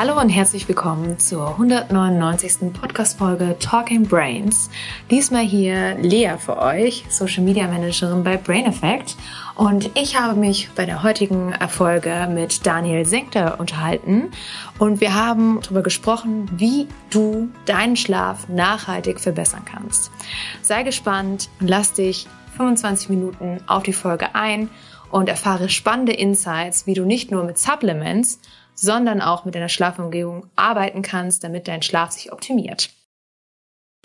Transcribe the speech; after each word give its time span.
Hallo 0.00 0.16
und 0.20 0.28
herzlich 0.28 0.68
willkommen 0.68 1.18
zur 1.18 1.48
199. 1.48 2.72
Podcast-Folge 2.72 3.56
Talking 3.58 4.06
Brains. 4.06 4.70
Diesmal 5.10 5.42
hier 5.42 5.96
Lea 5.96 6.36
für 6.38 6.56
euch, 6.58 7.04
Social 7.08 7.42
Media 7.42 7.66
Managerin 7.66 8.22
bei 8.22 8.36
Brain 8.36 8.66
Effect. 8.66 9.16
Und 9.56 9.90
ich 9.98 10.16
habe 10.16 10.38
mich 10.38 10.70
bei 10.76 10.86
der 10.86 11.02
heutigen 11.02 11.50
Erfolge 11.50 12.28
mit 12.32 12.64
Daniel 12.64 13.06
Senkter 13.06 13.58
unterhalten. 13.58 14.30
Und 14.78 15.00
wir 15.00 15.16
haben 15.16 15.58
darüber 15.62 15.82
gesprochen, 15.82 16.48
wie 16.54 16.86
du 17.10 17.48
deinen 17.64 17.96
Schlaf 17.96 18.48
nachhaltig 18.48 19.18
verbessern 19.18 19.64
kannst. 19.64 20.12
Sei 20.62 20.84
gespannt 20.84 21.48
und 21.58 21.66
lass 21.66 21.94
dich 21.94 22.28
25 22.56 23.08
Minuten 23.08 23.58
auf 23.66 23.82
die 23.82 23.92
Folge 23.92 24.36
ein 24.36 24.70
und 25.10 25.28
erfahre 25.28 25.68
spannende 25.68 26.12
Insights, 26.12 26.86
wie 26.86 26.94
du 26.94 27.04
nicht 27.04 27.32
nur 27.32 27.42
mit 27.42 27.58
Supplements, 27.58 28.38
sondern 28.80 29.20
auch 29.20 29.44
mit 29.44 29.54
deiner 29.54 29.68
Schlafumgebung 29.68 30.46
arbeiten 30.54 31.02
kannst, 31.02 31.42
damit 31.42 31.66
dein 31.66 31.82
Schlaf 31.82 32.12
sich 32.12 32.32
optimiert. 32.32 32.90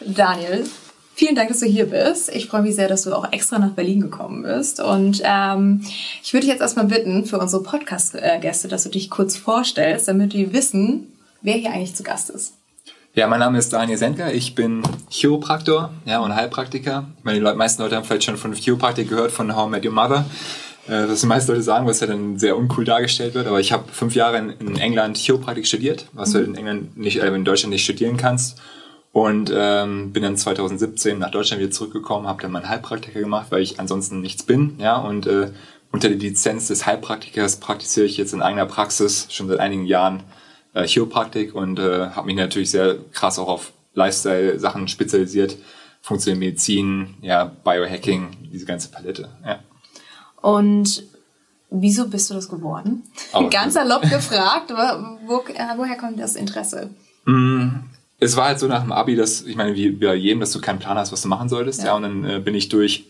Daniel, 0.03 0.65
vielen 1.13 1.35
Dank, 1.35 1.49
dass 1.49 1.59
du 1.59 1.67
hier 1.67 1.85
bist. 1.85 2.33
Ich 2.33 2.47
freue 2.47 2.63
mich 2.63 2.75
sehr, 2.75 2.87
dass 2.87 3.03
du 3.03 3.13
auch 3.13 3.31
extra 3.31 3.59
nach 3.59 3.71
Berlin 3.71 4.01
gekommen 4.01 4.41
bist. 4.41 4.79
Und 4.79 5.21
ähm, 5.23 5.85
ich 6.23 6.33
würde 6.33 6.45
dich 6.45 6.51
jetzt 6.51 6.61
erstmal 6.61 6.85
bitten 6.85 7.25
für 7.25 7.37
unsere 7.37 7.61
Podcast-Gäste, 7.61 8.67
dass 8.67 8.83
du 8.83 8.89
dich 8.89 9.11
kurz 9.11 9.37
vorstellst, 9.37 10.07
damit 10.07 10.33
die 10.33 10.53
wissen, 10.53 11.13
wer 11.41 11.53
hier 11.53 11.71
eigentlich 11.71 11.95
zu 11.95 12.03
Gast 12.03 12.31
ist. 12.31 12.55
Ja, 13.13 13.27
mein 13.27 13.41
Name 13.41 13.59
ist 13.59 13.71
Daniel 13.71 13.99
Sendker. 13.99 14.33
Ich 14.33 14.55
bin 14.55 14.81
Chiropraktor 15.11 15.93
ja, 16.05 16.19
und 16.19 16.33
Heilpraktiker. 16.33 17.05
Ich 17.19 17.23
meine, 17.23 17.39
die 17.39 17.55
meisten 17.55 17.83
Leute 17.83 17.95
haben 17.95 18.05
vielleicht 18.05 18.23
schon 18.23 18.37
von 18.37 18.53
Chiropraktik 18.53 19.07
gehört, 19.07 19.31
von 19.31 19.55
How 19.55 19.67
I 19.67 19.69
Met 19.69 19.85
Your 19.85 19.91
Mother. 19.91 20.25
Äh, 20.87 21.07
was 21.07 21.21
die 21.21 21.27
meisten 21.27 21.51
Leute 21.51 21.63
sagen, 21.63 21.87
was 21.87 21.99
ja 22.01 22.07
dann 22.07 22.37
sehr 22.37 22.57
uncool 22.57 22.85
dargestellt 22.85 23.33
wird. 23.33 23.47
Aber 23.47 23.59
ich 23.59 23.71
habe 23.71 23.91
fünf 23.91 24.15
Jahre 24.15 24.37
in, 24.37 24.77
England 24.77 25.17
Chiropraktik 25.17 25.65
studiert, 25.65 26.07
was 26.13 26.31
du 26.31 26.39
in 26.39 26.55
England 26.55 26.97
nicht, 26.97 27.21
äh, 27.21 27.33
in 27.33 27.45
Deutschland 27.45 27.71
nicht 27.71 27.83
studieren 27.83 28.17
kannst. 28.17 28.59
Und 29.11 29.53
ähm, 29.55 30.11
bin 30.11 30.23
dann 30.23 30.37
2017 30.37 31.19
nach 31.19 31.29
Deutschland 31.29 31.61
wieder 31.61 31.71
zurückgekommen, 31.71 32.27
habe 32.27 32.41
dann 32.41 32.51
meinen 32.51 32.67
Heilpraktiker 32.67 33.19
gemacht, 33.19 33.47
weil 33.51 33.61
ich 33.61 33.79
ansonsten 33.79 34.21
nichts 34.21 34.43
bin. 34.43 34.77
Ja, 34.79 34.97
und 34.97 35.27
äh, 35.27 35.51
unter 35.91 36.09
der 36.09 36.17
Lizenz 36.17 36.67
des 36.67 36.87
Heilpraktikers 36.87 37.57
praktiziere 37.57 38.07
ich 38.07 38.17
jetzt 38.17 38.33
in 38.33 38.41
eigener 38.41 38.65
Praxis 38.65 39.27
schon 39.29 39.47
seit 39.47 39.59
einigen 39.59 39.85
Jahren 39.85 40.23
äh, 40.73 40.87
Chiropraktik 40.87 41.53
und 41.53 41.77
äh, 41.77 42.09
habe 42.09 42.25
mich 42.25 42.35
natürlich 42.35 42.71
sehr 42.71 42.95
krass 43.11 43.37
auch 43.37 43.47
auf 43.47 43.71
Lifestyle-Sachen 43.93 44.87
spezialisiert, 44.87 45.57
funktionelle 46.01 46.39
Medizin, 46.39 47.13
ja, 47.21 47.45
Biohacking, 47.63 48.29
diese 48.51 48.65
ganze 48.65 48.89
Palette. 48.89 49.29
Ja. 49.45 49.59
Und 50.43 51.05
wieso 51.69 52.09
bist 52.09 52.29
du 52.29 52.33
das 52.33 52.49
geworden? 52.49 53.03
Oh, 53.33 53.49
Ganz 53.51 53.75
salopp 53.75 54.01
gefragt, 54.01 54.71
wo, 54.71 55.41
woher 55.77 55.97
kommt 55.97 56.19
das 56.19 56.35
Interesse? 56.35 56.89
Mm, 57.23 57.69
es 58.19 58.35
war 58.35 58.47
halt 58.47 58.59
so 58.59 58.67
nach 58.67 58.81
dem 58.81 58.91
Abi, 58.91 59.15
dass, 59.15 59.43
ich 59.43 59.55
meine, 59.55 59.73
wie 59.73 59.91
bei 59.91 60.15
jedem, 60.15 60.41
dass 60.41 60.51
du 60.51 60.59
keinen 60.59 60.79
Plan 60.79 60.97
hast, 60.97 61.13
was 61.13 61.21
du 61.21 61.29
machen 61.29 61.47
solltest. 61.47 61.79
Ja, 61.79 61.87
ja 61.87 61.95
und 61.95 62.03
dann 62.03 62.25
äh, 62.25 62.39
bin 62.39 62.55
ich 62.55 62.67
durch, 62.67 63.05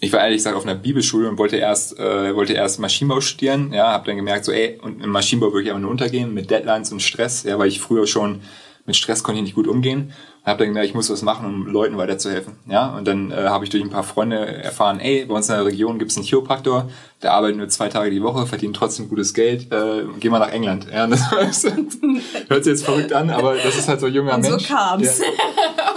ich 0.00 0.12
war 0.12 0.20
ehrlich 0.20 0.38
gesagt 0.38 0.56
auf 0.56 0.64
einer 0.64 0.74
Bibelschule 0.74 1.28
und 1.28 1.38
wollte 1.38 1.56
erst, 1.56 1.96
äh, 2.00 2.34
wollte 2.34 2.54
erst 2.54 2.80
Maschinenbau 2.80 3.20
studieren. 3.20 3.72
Ja, 3.72 3.92
habe 3.92 4.06
dann 4.06 4.16
gemerkt, 4.16 4.44
so, 4.44 4.50
ey, 4.50 4.80
und 4.82 5.04
im 5.04 5.10
Maschinenbau 5.10 5.52
würde 5.52 5.66
ich 5.66 5.70
aber 5.70 5.78
nur 5.78 5.92
untergehen 5.92 6.34
mit 6.34 6.50
Deadlines 6.50 6.90
und 6.90 7.00
Stress, 7.00 7.44
ja, 7.44 7.60
weil 7.60 7.68
ich 7.68 7.80
früher 7.80 8.08
schon 8.08 8.40
mit 8.86 8.96
Stress 8.96 9.22
konnte 9.22 9.38
ich 9.38 9.44
nicht 9.44 9.54
gut 9.54 9.68
umgehen 9.68 10.12
habe 10.44 10.58
dann 10.58 10.68
gemerkt, 10.68 10.88
ich 10.88 10.94
muss 10.94 11.10
was 11.10 11.22
machen, 11.22 11.46
um 11.46 11.66
Leuten 11.66 11.98
weiterzuhelfen. 11.98 12.54
Ja, 12.66 12.96
und 12.96 13.06
dann 13.06 13.30
äh, 13.30 13.34
habe 13.48 13.64
ich 13.64 13.70
durch 13.70 13.82
ein 13.82 13.90
paar 13.90 14.02
Freunde 14.02 14.38
erfahren, 14.38 14.98
ey, 14.98 15.26
bei 15.26 15.34
uns 15.34 15.48
in 15.48 15.54
der 15.54 15.66
Region 15.66 15.98
gibt 15.98 16.10
es 16.10 16.16
einen 16.16 16.24
Chiropraktor, 16.24 16.88
der 17.22 17.32
arbeitet 17.34 17.58
nur 17.58 17.68
zwei 17.68 17.88
Tage 17.88 18.10
die 18.10 18.22
Woche, 18.22 18.46
verdient 18.46 18.74
trotzdem 18.74 19.08
gutes 19.08 19.34
Geld, 19.34 19.70
äh, 19.70 20.04
geh 20.18 20.30
mal 20.30 20.38
nach 20.38 20.50
England. 20.50 20.86
Ja, 20.90 21.06
das 21.06 21.30
hört 22.48 22.64
sich 22.64 22.72
jetzt 22.72 22.84
verrückt 22.84 23.12
an, 23.12 23.28
aber 23.28 23.56
das 23.56 23.76
ist 23.76 23.88
halt 23.88 24.00
so 24.00 24.06
ein 24.06 24.14
junger 24.14 24.34
und 24.34 24.42
Mensch. 24.42 24.66
So 24.66 24.74
kam's. 24.74 25.18
Ja. 25.18 25.26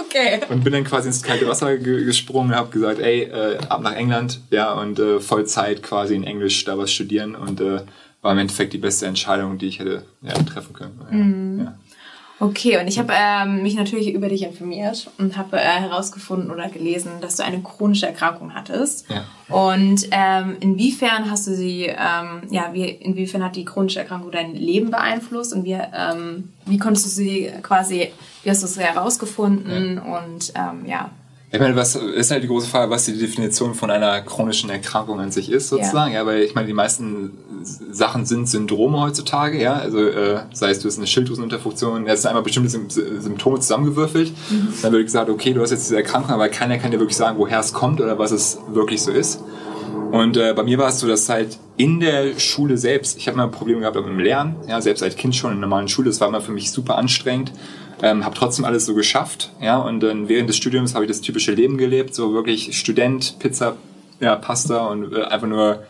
okay. 0.06 0.40
Und 0.50 0.62
bin 0.62 0.74
dann 0.74 0.84
quasi 0.84 1.08
ins 1.08 1.22
kalte 1.22 1.48
Wasser 1.48 1.78
gesprungen 1.78 2.50
und 2.50 2.56
habe 2.56 2.70
gesagt, 2.70 3.00
ey, 3.00 3.22
äh, 3.22 3.58
ab 3.68 3.80
nach 3.80 3.94
England, 3.94 4.40
ja, 4.50 4.74
und 4.74 4.98
äh, 4.98 5.20
Vollzeit 5.20 5.82
quasi 5.82 6.14
in 6.14 6.24
Englisch 6.24 6.64
da 6.64 6.76
was 6.76 6.92
studieren 6.92 7.34
und 7.34 7.62
äh, 7.62 7.80
war 8.24 8.32
im 8.32 8.38
Endeffekt 8.38 8.72
die 8.72 8.78
beste 8.78 9.06
Entscheidung, 9.06 9.58
die 9.58 9.66
ich 9.66 9.78
hätte 9.78 10.02
ja, 10.22 10.32
treffen 10.32 10.72
können. 10.72 10.98
Ja, 11.10 11.16
mhm. 11.16 11.60
ja. 11.60 11.78
Okay, 12.40 12.78
und 12.80 12.88
ich 12.88 12.98
habe 12.98 13.12
ähm, 13.16 13.62
mich 13.62 13.76
natürlich 13.76 14.12
über 14.12 14.28
dich 14.28 14.42
informiert 14.42 15.08
und 15.18 15.36
habe 15.36 15.56
äh, 15.56 15.60
herausgefunden 15.60 16.50
oder 16.50 16.68
gelesen, 16.68 17.12
dass 17.20 17.36
du 17.36 17.44
eine 17.44 17.62
chronische 17.62 18.06
Erkrankung 18.06 18.54
hattest. 18.54 19.08
Ja. 19.08 19.24
Und 19.54 20.08
ähm, 20.10 20.56
inwiefern 20.58 21.30
hast 21.30 21.46
du 21.46 21.54
sie, 21.54 21.84
ähm, 21.84 22.42
ja, 22.50 22.70
wie, 22.72 22.88
inwiefern 22.88 23.44
hat 23.44 23.54
die 23.54 23.64
chronische 23.64 24.00
Erkrankung 24.00 24.32
dein 24.32 24.54
Leben 24.54 24.90
beeinflusst 24.90 25.52
und 25.52 25.64
wie, 25.64 25.72
ähm, 25.72 26.52
wie 26.66 26.78
konntest 26.78 27.06
du 27.06 27.10
sie 27.10 27.52
quasi, 27.62 28.10
wie 28.42 28.50
hast 28.50 28.64
du 28.64 28.66
sie 28.66 28.80
herausgefunden 28.80 30.02
ja. 30.04 30.18
und 30.18 30.52
ähm, 30.56 30.86
ja, 30.86 31.10
ich 31.54 31.60
meine, 31.60 31.76
was 31.76 31.94
ist 31.94 32.32
halt 32.32 32.42
die 32.42 32.48
große 32.48 32.68
Frage, 32.68 32.90
was 32.90 33.04
die 33.04 33.16
Definition 33.16 33.74
von 33.74 33.88
einer 33.88 34.20
chronischen 34.22 34.70
Erkrankung 34.70 35.20
an 35.20 35.30
sich 35.30 35.48
ist, 35.48 35.68
sozusagen. 35.68 36.12
Ja, 36.12 36.20
ja 36.20 36.26
weil 36.26 36.42
ich 36.42 36.56
meine, 36.56 36.66
die 36.66 36.72
meisten 36.72 37.30
Sachen 37.92 38.26
sind 38.26 38.48
Syndrome 38.48 39.00
heutzutage, 39.00 39.62
ja. 39.62 39.74
Also 39.74 40.00
äh, 40.00 40.40
sei 40.52 40.70
es 40.70 40.80
du 40.80 40.88
hast 40.88 40.98
eine 40.98 41.06
Schilddrüsenunterfunktion, 41.06 42.08
jetzt 42.08 42.26
einmal 42.26 42.42
bestimmte 42.42 42.70
Symptome 42.70 43.60
zusammengewürfelt. 43.60 44.32
Mhm. 44.50 44.74
Dann 44.82 44.92
wird 44.92 45.04
gesagt, 45.04 45.30
okay, 45.30 45.52
du 45.52 45.62
hast 45.62 45.70
jetzt 45.70 45.84
diese 45.84 45.96
Erkrankung, 45.96 46.32
aber 46.32 46.48
keiner 46.48 46.76
kann 46.78 46.90
dir 46.90 46.98
wirklich 46.98 47.16
sagen, 47.16 47.38
woher 47.38 47.60
es 47.60 47.72
kommt 47.72 48.00
oder 48.00 48.18
was 48.18 48.32
es 48.32 48.58
wirklich 48.72 49.00
so 49.00 49.12
ist. 49.12 49.40
Und 50.10 50.36
äh, 50.36 50.54
bei 50.54 50.64
mir 50.64 50.78
war 50.78 50.88
es 50.88 50.98
so, 50.98 51.06
dass 51.06 51.28
halt 51.28 51.58
in 51.76 52.00
der 52.00 52.38
Schule 52.38 52.78
selbst, 52.78 53.16
ich 53.16 53.28
habe 53.28 53.36
mal 53.36 53.48
Probleme 53.48 53.80
gehabt 53.80 53.96
mit 53.96 54.06
dem 54.06 54.18
Lernen, 54.18 54.56
ja, 54.68 54.80
selbst 54.80 55.02
als 55.04 55.14
Kind 55.14 55.36
schon 55.36 55.52
in 55.52 55.58
der 55.58 55.68
normalen 55.68 55.86
Schule, 55.86 56.08
das 56.08 56.20
war 56.20 56.28
immer 56.28 56.40
für 56.40 56.52
mich 56.52 56.72
super 56.72 56.98
anstrengend 56.98 57.52
ähm, 58.02 58.24
habe 58.24 58.34
trotzdem 58.34 58.64
alles 58.64 58.86
so 58.86 58.94
geschafft, 58.94 59.50
ja, 59.60 59.78
und 59.78 60.00
dann 60.00 60.28
während 60.28 60.48
des 60.48 60.56
Studiums 60.56 60.94
habe 60.94 61.04
ich 61.04 61.10
das 61.10 61.20
typische 61.20 61.52
Leben 61.52 61.78
gelebt, 61.78 62.14
so 62.14 62.32
wirklich 62.32 62.78
Student, 62.78 63.36
Pizza, 63.38 63.76
ja, 64.20 64.36
Pasta 64.36 64.86
und 64.86 65.12
äh, 65.12 65.24
einfach 65.24 65.48
nur 65.48 65.84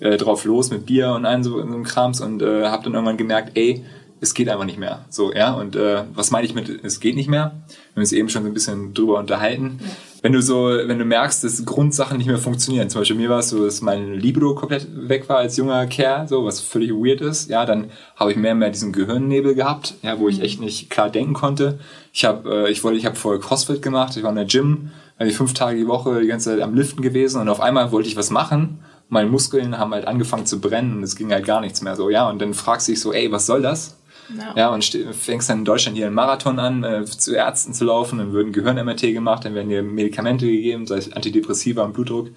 äh, 0.00 0.16
drauf 0.16 0.44
los 0.44 0.70
mit 0.70 0.86
Bier 0.86 1.12
und 1.12 1.26
allem 1.26 1.42
so, 1.42 1.60
so 1.60 1.82
Krams 1.82 2.20
und 2.20 2.42
äh, 2.42 2.66
habe 2.66 2.84
dann 2.84 2.94
irgendwann 2.94 3.16
gemerkt, 3.16 3.52
ey, 3.56 3.84
es 4.20 4.34
geht 4.34 4.48
einfach 4.48 4.64
nicht 4.64 4.78
mehr. 4.78 5.04
So, 5.10 5.32
ja. 5.32 5.52
Und 5.52 5.76
äh, 5.76 6.04
was 6.14 6.30
meine 6.30 6.46
ich 6.46 6.54
mit, 6.54 6.68
es 6.84 7.00
geht 7.00 7.14
nicht 7.14 7.28
mehr? 7.28 7.52
Wir 7.66 7.96
haben 7.96 8.00
uns 8.00 8.12
eben 8.12 8.28
schon 8.28 8.42
so 8.42 8.48
ein 8.48 8.54
bisschen 8.54 8.94
drüber 8.94 9.18
unterhalten. 9.18 9.80
Wenn 10.24 10.32
du 10.32 10.40
so, 10.40 10.70
wenn 10.70 10.98
du 10.98 11.04
merkst, 11.04 11.44
dass 11.44 11.66
Grundsachen 11.66 12.16
nicht 12.16 12.28
mehr 12.28 12.38
funktionieren, 12.38 12.88
zum 12.88 13.02
Beispiel 13.02 13.18
mir 13.18 13.28
war 13.28 13.40
es 13.40 13.50
so, 13.50 13.62
dass 13.62 13.82
mein 13.82 14.14
Libido 14.14 14.54
komplett 14.54 14.86
weg 14.90 15.28
war 15.28 15.36
als 15.36 15.58
junger 15.58 15.86
Kerl, 15.86 16.26
so, 16.26 16.46
was 16.46 16.60
völlig 16.60 16.92
weird 16.92 17.20
ist, 17.20 17.50
ja, 17.50 17.66
dann 17.66 17.90
habe 18.16 18.30
ich 18.30 18.38
mehr 18.38 18.52
und 18.52 18.60
mehr 18.60 18.70
diesen 18.70 18.94
Gehirnnebel 18.94 19.54
gehabt, 19.54 19.96
ja, 20.00 20.18
wo 20.18 20.30
ich 20.30 20.38
mhm. 20.38 20.44
echt 20.44 20.60
nicht 20.60 20.88
klar 20.88 21.10
denken 21.10 21.34
konnte. 21.34 21.78
Ich 22.14 22.24
habe, 22.24 22.68
äh, 22.68 22.70
ich 22.70 22.82
wollte, 22.82 22.96
ich 22.96 23.04
habe 23.04 23.16
vorher 23.16 23.38
CrossFit 23.38 23.82
gemacht, 23.82 24.16
ich 24.16 24.22
war 24.22 24.30
in 24.30 24.36
der 24.36 24.46
Gym, 24.46 24.92
ich 25.18 25.36
fünf 25.36 25.52
Tage 25.52 25.76
die 25.76 25.86
Woche 25.86 26.22
die 26.22 26.26
ganze 26.26 26.52
Zeit 26.52 26.62
am 26.62 26.74
Liften 26.74 27.02
gewesen 27.02 27.42
und 27.42 27.50
auf 27.50 27.60
einmal 27.60 27.92
wollte 27.92 28.08
ich 28.08 28.16
was 28.16 28.30
machen 28.30 28.78
meine 29.08 29.30
Muskeln 29.30 29.78
haben 29.78 29.92
halt 29.92 30.06
angefangen 30.06 30.46
zu 30.46 30.60
brennen 30.60 30.96
und 30.96 31.02
es 31.02 31.16
ging 31.16 31.30
halt 31.30 31.46
gar 31.46 31.60
nichts 31.60 31.82
mehr 31.82 31.96
so, 31.96 32.10
ja. 32.10 32.28
Und 32.28 32.40
dann 32.40 32.54
fragst 32.54 32.88
du 32.88 32.92
dich 32.92 33.00
so, 33.00 33.12
ey, 33.12 33.30
was 33.30 33.46
soll 33.46 33.62
das? 33.62 33.96
Ja, 34.36 34.54
ja 34.56 34.68
und 34.68 34.84
fängst 35.12 35.50
dann 35.50 35.60
in 35.60 35.64
Deutschland 35.64 35.96
hier 35.96 36.06
einen 36.06 36.14
Marathon 36.14 36.58
an, 36.58 36.84
äh, 36.84 37.04
zu 37.04 37.34
Ärzten 37.34 37.74
zu 37.74 37.84
laufen, 37.84 38.18
dann 38.18 38.32
würden 38.32 38.52
Gehirn-MRT 38.52 39.12
gemacht, 39.12 39.44
dann 39.44 39.54
werden 39.54 39.68
dir 39.68 39.82
Medikamente 39.82 40.46
gegeben, 40.46 40.86
sei 40.86 40.96
es 40.96 41.12
Antidepressiva 41.12 41.82
und 41.82 41.92
Blutdruck. 41.92 42.30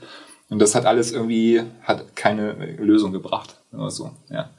Und 0.49 0.59
das 0.59 0.75
hat 0.75 0.85
alles 0.85 1.11
irgendwie, 1.11 1.61
hat 1.83 2.15
keine 2.15 2.53
Lösung 2.77 3.11
gebracht. 3.11 3.55
Oder 3.73 3.91
so, 3.91 4.11
ja. 4.29 4.49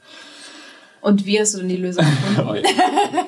Und 1.01 1.25
wie 1.25 1.39
hast 1.39 1.53
du 1.53 1.59
denn 1.59 1.69
die 1.69 1.77
Lösung 1.77 2.05
gefunden? 2.35 2.49
oh, 2.49 2.55
ja. 2.55 2.63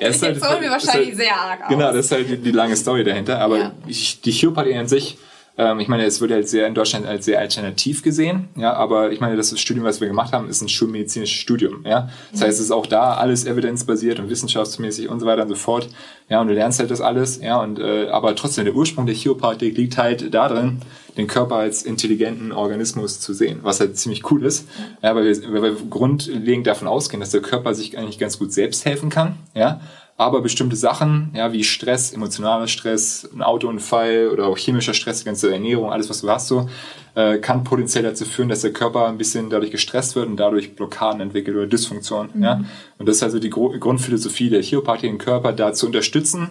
Jetzt 0.00 0.22
holen 0.22 0.60
wir 0.60 0.70
wahrscheinlich 0.70 1.08
halt, 1.08 1.16
sehr 1.16 1.36
arg 1.36 1.62
aus. 1.62 1.68
Genau, 1.68 1.92
das 1.92 2.06
ist 2.06 2.12
halt 2.12 2.28
die, 2.28 2.36
die 2.36 2.50
lange 2.50 2.76
Story 2.76 3.02
dahinter. 3.02 3.40
Aber 3.40 3.58
ja. 3.58 3.72
ich, 3.86 4.20
die 4.20 4.30
Chiropathie 4.30 4.74
an 4.74 4.88
sich 4.88 5.18
ähm, 5.58 5.80
ich 5.80 5.88
meine, 5.88 6.04
es 6.04 6.20
wird 6.20 6.32
halt 6.32 6.48
sehr 6.48 6.66
in 6.66 6.74
Deutschland 6.74 7.06
als 7.06 7.26
sehr 7.26 7.38
alternativ 7.38 8.02
gesehen, 8.02 8.48
ja, 8.56 8.72
aber 8.72 9.12
ich 9.12 9.20
meine, 9.20 9.36
das 9.36 9.58
Studium, 9.58 9.84
was 9.84 10.00
wir 10.00 10.08
gemacht 10.08 10.32
haben, 10.32 10.48
ist 10.48 10.62
ein 10.62 10.68
schulmedizinisches 10.68 11.38
Studium, 11.38 11.84
ja. 11.84 12.08
Das 12.30 12.42
heißt, 12.42 12.58
es 12.58 12.66
ist 12.66 12.70
auch 12.70 12.86
da 12.86 13.14
alles 13.14 13.44
evidenzbasiert 13.44 14.18
und 14.18 14.30
wissenschaftsmäßig 14.30 15.08
und 15.08 15.20
so 15.20 15.26
weiter 15.26 15.42
und 15.42 15.48
so 15.48 15.54
fort, 15.54 15.88
ja, 16.28 16.40
und 16.40 16.48
du 16.48 16.54
lernst 16.54 16.78
halt 16.80 16.90
das 16.90 17.00
alles, 17.00 17.40
ja, 17.42 17.60
und 17.60 17.78
äh, 17.78 18.08
aber 18.08 18.34
trotzdem 18.34 18.64
der 18.64 18.74
Ursprung 18.74 19.04
der 19.04 19.14
Chiropathik 19.14 19.76
liegt 19.76 19.98
halt 19.98 20.32
darin, 20.32 20.80
den 21.16 21.26
Körper 21.26 21.56
als 21.56 21.82
intelligenten 21.82 22.52
Organismus 22.52 23.20
zu 23.20 23.34
sehen, 23.34 23.60
was 23.62 23.80
halt 23.80 23.98
ziemlich 23.98 24.30
cool 24.30 24.44
ist, 24.46 24.66
ja, 25.02 25.14
weil 25.14 25.24
wir, 25.24 25.52
weil 25.52 25.62
wir 25.62 25.76
grundlegend 25.90 26.66
davon 26.66 26.88
ausgehen, 26.88 27.20
dass 27.20 27.30
der 27.30 27.42
Körper 27.42 27.74
sich 27.74 27.98
eigentlich 27.98 28.18
ganz 28.18 28.38
gut 28.38 28.52
selbst 28.52 28.84
helfen 28.86 29.10
kann, 29.10 29.36
ja, 29.54 29.80
aber 30.16 30.40
bestimmte 30.40 30.76
Sachen, 30.76 31.32
ja, 31.34 31.52
wie 31.52 31.64
Stress, 31.64 32.12
emotionaler 32.12 32.68
Stress, 32.68 33.28
ein 33.34 33.42
Autounfall 33.42 34.28
oder 34.32 34.46
auch 34.46 34.56
chemischer 34.56 34.94
Stress, 34.94 35.20
die 35.20 35.24
ganze 35.24 35.52
Ernährung, 35.52 35.90
alles, 35.90 36.10
was 36.10 36.20
du 36.20 36.30
hast, 36.30 36.48
so, 36.48 36.68
äh, 37.14 37.38
kann 37.38 37.64
potenziell 37.64 38.04
dazu 38.04 38.24
führen, 38.24 38.48
dass 38.48 38.60
der 38.60 38.72
Körper 38.72 39.08
ein 39.08 39.18
bisschen 39.18 39.50
dadurch 39.50 39.70
gestresst 39.70 40.14
wird 40.14 40.28
und 40.28 40.36
dadurch 40.36 40.76
Blockaden 40.76 41.20
entwickelt 41.20 41.56
oder 41.56 41.66
Dysfunktion. 41.66 42.30
Mhm. 42.34 42.42
Ja? 42.42 42.64
Und 42.98 43.08
das 43.08 43.16
ist 43.16 43.22
also 43.22 43.38
die 43.38 43.50
Gro 43.50 43.70
Grundphilosophie 43.78 44.50
der 44.50 44.62
Chiropathie, 44.62 45.08
den 45.08 45.18
Körper 45.18 45.52
da 45.52 45.72
zu 45.72 45.86
unterstützen, 45.86 46.50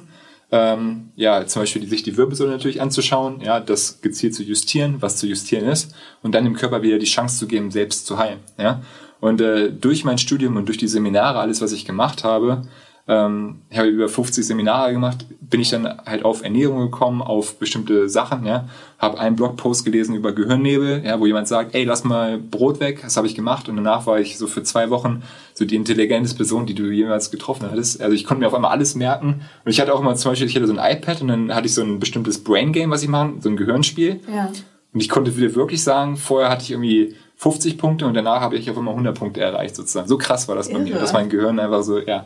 ähm, 0.54 1.12
ja, 1.16 1.46
zum 1.48 1.62
Beispiel 1.62 1.82
die, 1.82 1.88
sich 1.88 2.04
die 2.04 2.18
Wirbelsäule 2.18 2.52
natürlich 2.52 2.82
anzuschauen, 2.82 3.40
ja, 3.42 3.62
das 3.62 4.02
gezielt 4.02 4.36
zu 4.36 4.44
justieren, 4.44 4.98
was 5.00 5.16
zu 5.16 5.26
justieren 5.26 5.66
ist, 5.66 5.96
und 6.24 6.36
dann 6.36 6.44
dem 6.44 6.56
Körper 6.56 6.82
wieder 6.82 7.00
die 7.00 7.06
Chance 7.06 7.40
zu 7.40 7.48
geben, 7.48 7.72
selbst 7.72 8.06
zu 8.06 8.18
heilen. 8.18 8.40
Ja? 8.58 8.82
Und 9.22 9.40
äh, 9.40 9.72
durch 9.72 10.04
mein 10.04 10.18
Studium 10.18 10.58
und 10.58 10.68
durch 10.68 10.78
die 10.78 10.90
Seminare, 10.90 11.40
alles, 11.40 11.62
was 11.62 11.72
ich 11.72 11.86
gemacht 11.86 12.26
habe, 12.26 12.64
ähm, 13.12 13.58
ich 13.70 13.78
habe 13.78 13.90
über 13.90 14.08
50 14.08 14.48
Seminare 14.48 14.94
gemacht, 14.94 15.26
bin 15.42 15.60
ich 15.60 15.70
dann 15.70 15.86
halt 16.06 16.24
auf 16.24 16.44
Ernährung 16.44 16.80
gekommen, 16.80 17.22
auf 17.22 17.60
bestimmte 17.60 18.08
Sachen, 18.08 18.46
ja. 18.46 18.70
Habe 19.00 19.20
einen 19.20 19.36
Blogpost 19.36 19.84
gelesen 19.84 20.16
über 20.16 20.32
Gehirnnebel, 20.32 21.04
ja, 21.04 21.20
wo 21.20 21.26
jemand 21.26 21.50
sagt, 21.50 21.76
ey, 21.76 21.84
lass 21.84 22.06
mal 22.06 22.38
Brot 22.38 22.80
weg, 22.80 23.02
das 23.04 23.18
habe 23.18 23.28
ich 23.28 23.36
gemacht 23.36 23.68
und 23.68 23.76
danach 23.76 24.06
war 24.06 24.22
ich 24.22 24.38
so 24.38 24.48
für 24.48 24.64
zwei 24.64 24.90
Wochen 24.90 25.24
so 25.54 25.66
die 25.66 25.76
intelligenteste 25.76 26.38
Person, 26.38 26.66
die 26.66 26.74
du 26.74 26.86
jemals 26.86 27.32
getroffen 27.32 27.70
hattest. 27.70 28.02
Also 28.02 28.16
ich 28.16 28.24
konnte 28.24 28.42
mir 28.42 28.48
auf 28.48 28.54
einmal 28.54 28.72
alles 28.72 28.96
merken 28.96 29.42
und 29.66 29.72
ich 29.72 29.82
hatte 29.82 29.94
auch 29.94 30.00
immer 30.00 30.16
zum 30.16 30.32
Beispiel, 30.32 30.48
ich 30.48 30.56
hatte 30.56 30.68
so 30.68 30.74
ein 30.78 30.98
iPad 30.98 31.22
und 31.22 31.28
dann 31.28 31.54
hatte 31.54 31.68
ich 31.68 31.74
so 31.74 31.82
ein 31.82 32.00
bestimmtes 32.00 32.42
Brain 32.42 32.72
Game, 32.72 32.92
was 32.92 33.04
ich 33.04 33.10
mache, 33.10 33.34
so 33.42 33.50
ein 33.50 33.58
Gehirnspiel. 33.58 34.22
Ja. 34.34 34.50
Und 34.94 35.00
ich 35.02 35.10
konnte 35.10 35.36
wieder 35.36 35.54
wirklich 35.54 35.84
sagen, 35.84 36.16
vorher 36.16 36.50
hatte 36.50 36.64
ich 36.64 36.72
irgendwie 36.72 37.16
50 37.36 37.78
Punkte 37.78 38.06
und 38.06 38.14
danach 38.14 38.40
habe 38.40 38.56
ich 38.56 38.70
auf 38.70 38.78
einmal 38.78 38.94
100 38.94 39.18
Punkte 39.18 39.42
erreicht 39.42 39.76
sozusagen. 39.76 40.08
So 40.08 40.18
krass 40.18 40.48
war 40.48 40.56
das 40.56 40.70
bei 40.70 40.76
Irre. 40.76 40.84
mir, 40.84 40.96
dass 40.96 41.12
mein 41.12 41.28
Gehirn 41.28 41.60
einfach 41.60 41.84
so, 41.84 42.00
ja, 42.00 42.26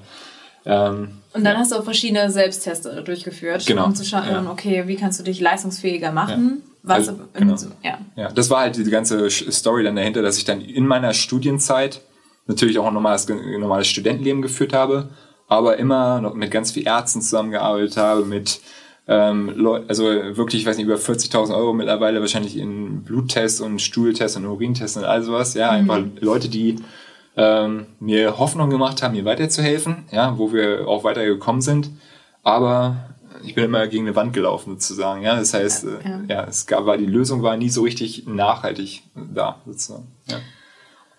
ähm, 0.66 1.10
und 1.34 1.44
dann 1.44 1.58
hast 1.58 1.72
du 1.72 1.76
auch 1.76 1.84
verschiedene 1.84 2.32
Selbsttests 2.32 2.88
durchgeführt, 3.04 3.66
genau, 3.66 3.86
um 3.86 3.96
zu 3.96 4.06
schauen, 4.06 4.24
ja. 4.30 4.50
okay, 4.50 4.84
wie 4.88 4.96
kannst 4.96 5.20
du 5.20 5.24
dich 5.24 5.42
leistungsfähiger 5.42 6.12
machen? 6.12 6.64
Ja. 6.66 6.72
Was, 6.82 7.10
also, 7.10 7.22
genau. 7.34 7.56
ja. 7.84 7.98
ja, 8.16 8.32
das 8.32 8.50
war 8.50 8.62
halt 8.62 8.78
die 8.78 8.84
ganze 8.90 9.30
Story 9.30 9.84
dann 9.84 9.96
dahinter, 9.96 10.22
dass 10.22 10.38
ich 10.38 10.46
dann 10.46 10.62
in 10.62 10.86
meiner 10.86 11.14
Studienzeit 11.14 12.02
natürlich 12.48 12.78
auch 12.80 12.86
ein 12.86 12.94
normales, 12.94 13.28
normales 13.28 13.88
Studentenleben 13.88 14.42
geführt 14.42 14.72
habe, 14.72 15.10
aber 15.48 15.78
immer 15.78 16.22
noch 16.22 16.36
mit 16.36 16.52
ganz 16.52 16.72
vielen 16.72 16.86
Ärzten 16.86 17.22
zusammengearbeitet 17.22 17.98
habe, 17.98 18.24
mit 18.24 18.62
ähm, 19.08 19.68
also 19.88 20.06
wirklich, 20.06 20.62
ich 20.62 20.68
weiß 20.68 20.78
nicht, 20.78 20.86
über 20.86 20.96
40.000 20.96 21.56
Euro 21.56 21.74
mittlerweile 21.74 22.22
wahrscheinlich 22.22 22.58
in 22.58 23.04
Bluttests 23.04 23.62
und 23.62 23.82
Stuhltests 23.82 24.38
und 24.38 24.46
Urintests 24.46 24.98
und 24.98 25.04
all 25.04 25.22
sowas. 25.22 25.54
Ja, 25.54 25.72
mhm. 25.72 25.90
einfach 25.90 26.04
Leute, 26.22 26.50
die 26.50 26.78
ähm, 27.38 27.88
mir 28.00 28.38
Hoffnung 28.38 28.70
gemacht 28.70 29.04
haben, 29.04 29.14
mir 29.14 29.26
weiterzuhelfen, 29.26 30.06
ja, 30.12 30.38
wo 30.38 30.54
wir 30.54 30.88
auch 30.88 31.04
weitergekommen 31.04 31.62
sind. 31.62 31.90
Aber 32.44 33.16
ich 33.44 33.56
bin 33.56 33.66
immer 33.66 33.88
gegen 33.88 34.06
eine 34.06 34.16
Wand 34.16 34.34
gelaufen 34.34 34.74
sozusagen. 34.74 35.22
Ja, 35.22 35.36
das 35.36 35.54
heißt, 35.54 35.86
ja, 35.86 35.90
ja. 35.90 36.20
Äh, 36.20 36.34
ja 36.34 36.44
es 36.46 36.66
gab, 36.66 36.86
war 36.86 36.98
die 36.98 37.06
Lösung 37.06 37.44
war 37.44 37.58
nie 37.58 37.70
so 37.70 37.84
richtig 37.84 38.26
nachhaltig 38.28 39.04
da 39.16 39.60
sozusagen. 39.66 40.08
Ja. 40.28 40.38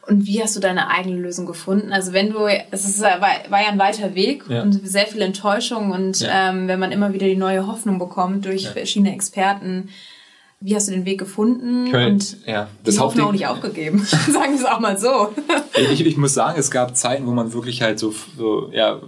Und 0.06 0.24
wie 0.26 0.40
hast 0.40 0.54
du 0.54 0.60
deine 0.60 0.88
eigene 0.88 1.16
Lösung 1.16 1.46
gefunden? 1.46 1.92
Also 1.92 2.12
wenn 2.12 2.32
du, 2.32 2.46
es 2.70 2.84
ist, 2.84 3.00
war, 3.02 3.20
war 3.20 3.62
ja 3.62 3.69
ein 3.69 3.78
weiter 3.78 4.14
Weg 4.14 4.44
ja. 4.48 4.62
und 4.62 4.72
sehr 4.88 5.06
viel 5.06 5.20
Enttäuschung 5.20 5.90
und 5.90 6.20
ja. 6.20 6.50
ähm, 6.50 6.69
wenn 6.69 6.78
man 6.78 6.92
immer 6.92 7.12
wieder 7.12 7.26
die 7.26 7.36
neue 7.36 7.66
Hoffnung 7.66 7.98
bekommt 7.98 8.44
durch 8.44 8.64
ja. 8.64 8.70
verschiedene 8.70 9.12
Experten, 9.12 9.88
wie 10.61 10.75
hast 10.75 10.88
du 10.88 10.93
den 10.93 11.05
Weg 11.05 11.19
gefunden 11.19 11.91
Köln, 11.91 12.14
und 12.14 12.47
ja, 12.47 12.69
das 12.82 12.99
Hoffnung 12.99 13.29
auch 13.29 13.32
nicht 13.32 13.47
aufgegeben? 13.47 14.05
sagen 14.05 14.55
wir 14.55 14.61
es 14.61 14.64
auch 14.64 14.81
mal 14.81 14.99
so. 14.99 15.29
ich, 15.93 16.05
ich 16.05 16.17
muss 16.17 16.35
sagen, 16.35 16.58
es 16.58 16.70
gab 16.70 16.97
Zeiten, 16.97 17.26
wo 17.26 17.32
man 17.32 17.53
wirklich 17.53 17.82
halt 17.82 17.99
so, 17.99 18.14
so 18.37 18.70
ja, 18.73 19.00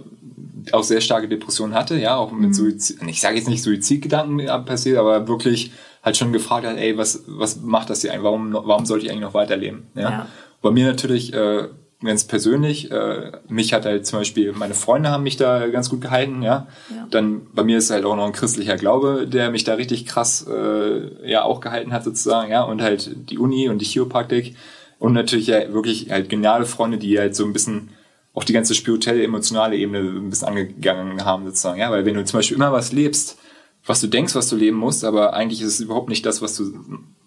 auch 0.71 0.83
sehr 0.83 1.01
starke 1.01 1.27
Depressionen 1.27 1.73
hatte, 1.73 1.97
ja, 1.97 2.15
auch 2.15 2.31
mit 2.31 2.49
mhm. 2.49 2.53
Suizid, 2.53 2.99
ich 3.07 3.21
sage 3.21 3.37
jetzt 3.37 3.47
nicht 3.47 3.63
Suizidgedanken 3.63 4.45
passiert, 4.65 4.97
aber 4.97 5.27
wirklich 5.27 5.71
halt 6.03 6.17
schon 6.17 6.31
gefragt 6.31 6.65
hat, 6.65 6.77
ey, 6.77 6.97
was, 6.97 7.23
was 7.27 7.61
macht 7.61 7.89
das 7.89 8.01
hier 8.01 8.11
eigentlich? 8.11 8.23
Warum, 8.23 8.53
warum 8.53 8.85
sollte 8.85 9.05
ich 9.05 9.11
eigentlich 9.11 9.23
noch 9.23 9.33
weiterleben? 9.33 9.87
Ja. 9.95 10.01
ja. 10.01 10.27
Bei 10.61 10.71
mir 10.71 10.85
natürlich 10.85 11.33
äh, 11.33 11.67
ganz 12.01 12.23
persönlich, 12.23 12.91
äh, 12.91 13.31
mich 13.49 13.73
hat 13.73 13.85
halt 13.85 14.05
zum 14.07 14.19
Beispiel, 14.19 14.53
meine 14.53 14.73
Freunde 14.73 15.09
haben 15.09 15.23
mich 15.23 15.35
da 15.35 15.67
ganz 15.67 15.89
gut 15.89 16.01
gehalten, 16.01 16.41
ja. 16.41 16.67
ja. 16.89 17.07
Dann 17.11 17.41
bei 17.53 17.63
mir 17.63 17.77
ist 17.77 17.91
halt 17.91 18.05
auch 18.05 18.15
noch 18.15 18.25
ein 18.25 18.31
christlicher 18.31 18.77
Glaube, 18.77 19.27
der 19.27 19.51
mich 19.51 19.65
da 19.65 19.73
richtig 19.73 20.05
krass 20.05 20.47
äh, 20.47 21.29
ja 21.29 21.43
auch 21.43 21.59
gehalten 21.59 21.91
hat 21.91 22.05
sozusagen, 22.05 22.51
ja. 22.51 22.63
Und 22.63 22.81
halt 22.81 23.29
die 23.29 23.37
Uni 23.37 23.67
und 23.67 23.79
die 23.79 23.85
Chiropraktik 23.85 24.55
und 24.97 25.13
natürlich 25.13 25.47
ja 25.47 25.73
wirklich 25.73 26.09
halt 26.09 26.29
geniale 26.29 26.65
Freunde, 26.65 26.97
die 26.97 27.19
halt 27.19 27.35
so 27.35 27.43
ein 27.43 27.53
bisschen 27.53 27.89
auch 28.33 28.45
die 28.45 28.53
ganze 28.53 28.75
spirituelle, 28.75 29.23
emotionale 29.23 29.75
Ebene 29.75 29.99
ein 29.99 30.29
bisschen 30.29 30.47
angegangen 30.47 31.25
haben 31.25 31.45
sozusagen, 31.45 31.79
ja. 31.79 31.91
Weil 31.91 32.05
wenn 32.05 32.15
du 32.15 32.23
zum 32.23 32.39
Beispiel 32.39 32.55
immer 32.55 32.71
was 32.71 32.93
lebst, 32.93 33.37
was 33.85 33.99
du 33.99 34.07
denkst, 34.07 34.35
was 34.35 34.47
du 34.47 34.55
leben 34.55 34.77
musst, 34.77 35.03
aber 35.03 35.33
eigentlich 35.33 35.61
ist 35.61 35.73
es 35.73 35.79
überhaupt 35.81 36.09
nicht 36.09 36.25
das, 36.25 36.41
was 36.41 36.55
du 36.55 36.71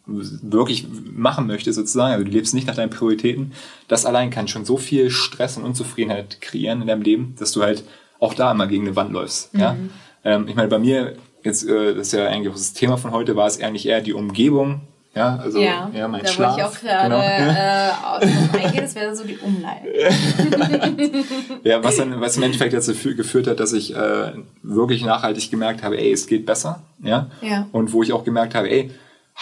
wirklich 0.07 0.87
machen 1.15 1.47
möchtest 1.47 1.77
sozusagen, 1.77 2.13
also 2.13 2.25
du 2.25 2.31
lebst 2.31 2.55
nicht 2.55 2.67
nach 2.67 2.75
deinen 2.75 2.91
Prioritäten, 2.91 3.53
das 3.89 4.05
allein 4.05 4.31
kann 4.31 4.49
schon 4.49 4.65
so 4.65 4.77
viel 4.77 5.11
Stress 5.11 5.57
und 5.57 5.65
Unzufriedenheit 5.65 6.41
kreieren 6.41 6.83
in 6.83 6.89
deinem 6.89 7.03
Leben, 7.03 7.35
dass 7.39 7.53
du 7.53 7.63
halt 7.63 7.85
auch 8.19 8.35
da 8.35 8.51
immer 8.51 8.67
gegen 8.67 8.87
eine 8.87 8.97
Wand 8.97 9.13
läufst. 9.13 9.55
Mhm. 9.55 9.61
Ja? 9.61 9.77
Ähm, 10.25 10.49
ich 10.49 10.55
meine, 10.55 10.69
bei 10.69 10.79
mir, 10.79 11.15
jetzt, 11.43 11.69
äh, 11.69 11.95
das 11.95 12.09
ist 12.09 12.13
ja 12.13 12.27
eigentlich 12.27 12.49
auch 12.49 12.57
das 12.57 12.73
Thema 12.73 12.97
von 12.97 13.13
heute, 13.13 13.37
war 13.37 13.47
es 13.47 13.61
eigentlich 13.61 13.87
eher 13.87 14.01
die 14.01 14.13
Umgebung, 14.13 14.81
ja, 15.15 15.37
also 15.37 15.61
ja, 15.61 15.91
ja 15.93 16.09
mein 16.09 16.23
da 16.23 16.29
Schlaf. 16.29 16.57
Da 16.57 16.63
wollte 16.63 16.79
ich 16.79 16.79
auch 16.79 16.89
gerade 16.89 17.09
genau. 17.11 18.59
äh, 18.59 18.65
eingehen, 18.65 18.83
das 18.83 18.95
wäre 18.95 19.15
so 19.15 19.25
die 19.25 19.37
Umleitung. 19.37 19.89
ja, 21.65 21.85
was 21.85 21.97
dann, 21.97 22.19
was 22.21 22.39
im 22.39 22.45
Endeffekt 22.45 22.73
dazu 22.73 22.95
geführt 22.95 23.47
hat, 23.47 23.61
dass 23.61 23.75
ich 23.75 23.95
äh, 23.95 24.33
wirklich 24.63 25.05
nachhaltig 25.05 25.51
gemerkt 25.51 25.83
habe, 25.83 25.99
ey, 25.99 26.13
es 26.13 26.27
geht 26.27 26.47
besser, 26.47 26.83
ja, 27.03 27.29
ja. 27.43 27.69
und 27.73 27.93
wo 27.93 28.03
ich 28.03 28.13
auch 28.15 28.25
gemerkt 28.25 28.55
habe, 28.55 28.71
ey, 28.71 28.91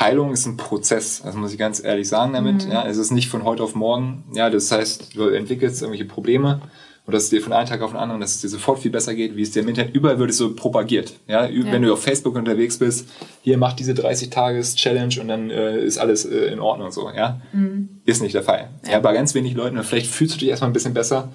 Heilung 0.00 0.32
ist 0.32 0.46
ein 0.46 0.56
Prozess, 0.56 1.20
das 1.22 1.34
muss 1.34 1.52
ich 1.52 1.58
ganz 1.58 1.82
ehrlich 1.84 2.08
sagen 2.08 2.32
damit. 2.32 2.64
Mhm. 2.64 2.72
Ja, 2.72 2.86
es 2.86 2.96
ist 2.96 3.10
nicht 3.10 3.28
von 3.28 3.44
heute 3.44 3.62
auf 3.62 3.74
morgen. 3.74 4.24
Ja, 4.32 4.48
das 4.48 4.72
heißt, 4.72 5.14
du 5.14 5.28
entwickelst 5.28 5.82
irgendwelche 5.82 6.06
Probleme 6.06 6.62
und 7.06 7.14
dass 7.14 7.24
es 7.24 7.30
dir 7.30 7.42
von 7.42 7.52
einem 7.52 7.68
Tag 7.68 7.82
auf 7.82 7.90
den 7.90 7.98
anderen, 7.98 8.20
dass 8.20 8.36
es 8.36 8.40
dir 8.40 8.48
sofort 8.48 8.78
viel 8.78 8.90
besser 8.90 9.14
geht, 9.14 9.36
wie 9.36 9.42
es 9.42 9.50
dir 9.50 9.60
im 9.60 9.68
Internet 9.68 9.94
überall 9.94 10.18
wird 10.18 10.30
es 10.30 10.38
so 10.38 10.54
propagiert. 10.54 11.14
Ja, 11.26 11.46
ja. 11.46 11.72
wenn 11.72 11.82
du 11.82 11.92
auf 11.92 12.02
Facebook 12.02 12.36
unterwegs 12.36 12.78
bist, 12.78 13.08
hier 13.42 13.58
mach 13.58 13.74
diese 13.74 13.94
30 13.94 14.30
Tages 14.30 14.74
Challenge 14.74 15.20
und 15.20 15.28
dann 15.28 15.50
äh, 15.50 15.84
ist 15.84 15.98
alles 15.98 16.24
äh, 16.24 16.52
in 16.52 16.60
Ordnung 16.60 16.92
so. 16.92 17.10
Ja, 17.10 17.40
mhm. 17.52 18.00
ist 18.04 18.22
nicht 18.22 18.34
der 18.34 18.42
Fall. 18.42 18.70
Ja. 18.84 18.92
ja, 18.92 19.00
bei 19.00 19.12
ganz 19.12 19.34
wenig 19.34 19.54
Leuten. 19.54 19.82
Vielleicht 19.82 20.06
fühlst 20.06 20.36
du 20.36 20.38
dich 20.38 20.48
erstmal 20.48 20.70
ein 20.70 20.74
bisschen 20.74 20.94
besser. 20.94 21.30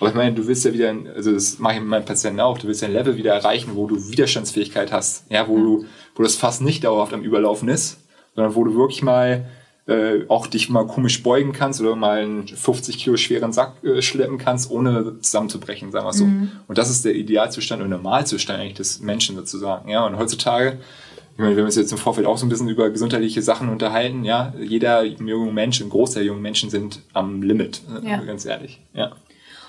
Aber 0.00 0.08
ich 0.08 0.14
meine, 0.14 0.34
du 0.34 0.46
willst 0.46 0.64
ja 0.64 0.72
wieder, 0.72 0.94
also 1.14 1.32
das 1.32 1.58
mache 1.58 1.74
ich 1.74 1.80
mit 1.80 1.88
meinen 1.88 2.06
Patienten 2.06 2.40
auch, 2.40 2.58
du 2.58 2.66
willst 2.66 2.80
ja 2.80 2.88
ein 2.88 2.94
Level 2.94 3.16
wieder 3.16 3.34
erreichen, 3.34 3.72
wo 3.74 3.86
du 3.86 4.10
Widerstandsfähigkeit 4.10 4.92
hast, 4.92 5.30
ja, 5.30 5.46
wo 5.46 5.56
mhm. 5.56 5.62
du, 5.62 5.84
wo 6.14 6.22
das 6.22 6.36
fast 6.36 6.62
nicht 6.62 6.84
dauerhaft 6.84 7.12
am 7.12 7.22
Überlaufen 7.22 7.68
ist, 7.68 7.98
sondern 8.34 8.54
wo 8.54 8.64
du 8.64 8.74
wirklich 8.74 9.02
mal 9.02 9.46
äh, 9.90 10.24
auch 10.28 10.46
dich 10.46 10.68
mal 10.68 10.86
komisch 10.86 11.22
beugen 11.22 11.52
kannst 11.52 11.80
oder 11.80 11.96
mal 11.96 12.20
einen 12.20 12.46
50 12.46 12.98
Kilo 12.98 13.16
schweren 13.16 13.52
Sack 13.52 13.82
äh, 13.82 14.00
schleppen 14.02 14.38
kannst, 14.38 14.70
ohne 14.70 15.18
zusammenzubrechen, 15.20 15.90
sagen 15.90 16.06
wir 16.06 16.12
so. 16.12 16.26
Mhm. 16.26 16.52
Und 16.68 16.78
das 16.78 16.90
ist 16.90 17.04
der 17.04 17.14
Idealzustand 17.14 17.82
und 17.82 17.90
Normalzustand 17.90 18.60
eigentlich 18.60 18.74
des 18.74 19.00
Menschen 19.00 19.36
sozusagen. 19.36 19.88
Ja, 19.88 20.06
und 20.06 20.16
heutzutage, 20.16 20.78
ich 21.32 21.38
meine, 21.38 21.56
wir 21.56 21.62
haben 21.62 21.66
uns 21.66 21.76
jetzt 21.76 21.90
im 21.90 21.98
Vorfeld 21.98 22.26
auch 22.26 22.38
so 22.38 22.46
ein 22.46 22.48
bisschen 22.48 22.68
über 22.68 22.88
gesundheitliche 22.90 23.42
Sachen 23.42 23.68
unterhalten, 23.68 24.24
ja, 24.24 24.52
jeder 24.60 25.02
junge 25.02 25.52
Mensch, 25.52 25.80
ein 25.80 25.90
Großteil 25.90 26.24
junger 26.24 26.40
Menschen 26.40 26.70
sind 26.70 27.00
am 27.12 27.42
Limit, 27.42 27.80
äh, 28.04 28.10
ja. 28.10 28.16
ganz 28.18 28.44
ehrlich. 28.44 28.80
Ja. 28.94 29.12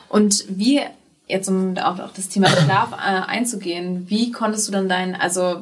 Und 0.08 0.46
wie, 0.50 0.82
jetzt 1.27 1.50
um 1.50 1.77
auf, 1.77 2.00
auf 2.00 2.13
das 2.13 2.30
Thema 2.30 2.48
Schlaf 2.48 2.91
äh, 2.91 2.96
einzugehen, 2.96 4.06
wie 4.08 4.32
konntest 4.32 4.68
du 4.68 4.72
dann 4.72 4.88
dein, 4.88 5.15
also 5.15 5.62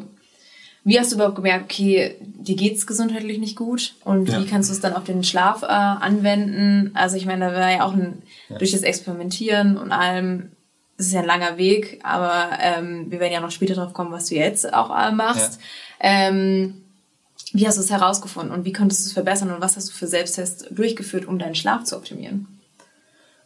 wie 0.84 1.00
hast 1.00 1.12
du 1.12 1.16
überhaupt 1.16 1.36
gemerkt, 1.36 1.66
okay, 1.66 2.16
dir 2.22 2.56
geht's 2.56 2.88
gesundheitlich 2.88 3.38
nicht 3.38 3.56
gut 3.56 3.96
und 4.04 4.30
ja. 4.30 4.40
wie 4.40 4.46
kannst 4.46 4.70
du 4.70 4.74
es 4.74 4.80
dann 4.80 4.94
auf 4.94 5.04
den 5.04 5.24
Schlaf 5.24 5.64
äh, 5.64 5.68
anwenden? 5.68 6.92
Also 6.94 7.18
ich 7.18 7.26
meine, 7.26 7.48
da 7.48 7.54
war 7.54 7.72
ja 7.72 7.84
auch 7.84 7.94
ein, 7.94 8.22
ja. 8.50 8.58
durch 8.58 8.72
das 8.72 8.82
Experimentieren 8.82 9.78
und 9.78 9.92
allem, 9.92 10.52
es 10.98 11.08
ist 11.08 11.14
ja 11.14 11.22
ein 11.22 11.26
langer 11.26 11.58
Weg, 11.58 12.00
aber 12.04 12.50
ähm, 12.60 13.10
wir 13.10 13.20
werden 13.20 13.34
ja 13.34 13.42
noch 13.42 13.52
später 13.52 13.76
drauf 13.76 13.94
kommen, 13.94 14.12
was 14.12 14.28
du 14.28 14.36
jetzt 14.36 14.74
auch 14.74 14.90
äh, 14.90 15.12
machst. 15.12 15.60
Ja. 16.02 16.30
Ähm, 16.30 16.82
wie 17.52 17.68
hast 17.68 17.78
du 17.78 17.82
es 17.82 17.90
herausgefunden 17.90 18.54
und 18.54 18.66
wie 18.66 18.74
konntest 18.74 19.06
du 19.06 19.08
es 19.08 19.14
verbessern 19.14 19.52
und 19.52 19.62
was 19.62 19.76
hast 19.76 19.90
du 19.90 19.94
für 19.94 20.08
Selbsttests 20.08 20.66
durchgeführt, 20.72 21.26
um 21.26 21.40
deinen 21.40 21.56
Schlaf 21.56 21.84
zu 21.84 21.98
optimieren? 21.98 22.59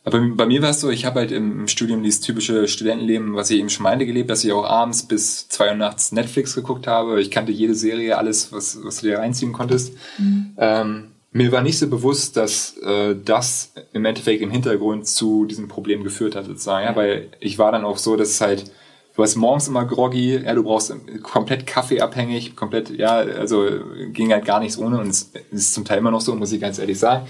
Aber 0.05 0.19
bei 0.19 0.45
mir 0.45 0.62
war 0.62 0.69
es 0.69 0.81
so, 0.81 0.89
ich 0.89 1.05
habe 1.05 1.22
halt 1.22 1.31
im 1.31 1.67
Studium 1.67 2.03
dieses 2.03 2.19
typische 2.19 2.67
Studentenleben, 2.67 3.36
was 3.36 3.50
ich 3.50 3.60
eben 3.60 3.69
schon 3.69 3.83
meinte, 3.83 4.05
gelebt, 4.05 4.29
dass 4.29 4.43
ich 4.43 4.51
auch 4.51 4.65
abends 4.65 5.03
bis 5.03 5.48
zwei 5.48 5.69
Uhr 5.69 5.75
nachts 5.75 6.12
Netflix 6.12 6.55
geguckt 6.55 6.88
habe. 6.88 7.22
Ich 7.22 7.31
kannte 7.31 7.53
jede 7.53 7.74
Serie, 7.74 8.17
alles, 8.17 8.51
was, 8.51 8.83
was 8.83 8.98
du 9.00 9.07
dir 9.07 9.19
reinziehen 9.19 9.53
konntest. 9.53 9.93
Mhm. 10.17 10.53
Ähm, 10.57 11.07
mir 11.31 11.51
war 11.51 11.62
nicht 11.62 11.79
so 11.79 11.88
bewusst, 11.88 12.36
dass 12.36 12.77
äh, 12.79 13.15
das 13.24 13.72
im 13.93 14.03
Endeffekt 14.03 14.41
im 14.41 14.51
Hintergrund 14.51 15.07
zu 15.07 15.45
diesem 15.45 15.69
Problem 15.69 16.03
geführt 16.03 16.36
hat, 16.36 16.45
sozusagen. 16.45 16.86
Ja, 16.86 16.95
weil 16.98 17.29
ich 17.39 17.57
war 17.57 17.72
dann 17.72 17.86
auch 17.86 17.98
so, 17.98 18.17
dass 18.17 18.29
es 18.29 18.41
halt, 18.41 18.65
du 18.65 19.17
warst 19.17 19.38
morgens 19.38 19.69
immer 19.69 19.86
groggy, 19.86 20.38
ja, 20.43 20.53
du 20.53 20.63
brauchst 20.63 20.93
komplett 21.24 21.65
kaffeeabhängig, 21.65 22.57
komplett, 22.57 22.89
ja, 22.91 23.15
also 23.15 23.65
ging 24.12 24.33
halt 24.33 24.43
gar 24.43 24.60
nichts 24.60 24.77
ohne 24.77 25.00
und 25.00 25.07
es 25.07 25.31
ist 25.50 25.74
zum 25.74 25.86
Teil 25.86 26.00
immer 26.00 26.12
noch 26.12 26.22
so, 26.22 26.36
muss 26.36 26.51
ich 26.51 26.60
ganz 26.60 26.77
ehrlich 26.77 27.00
sagen. 27.00 27.25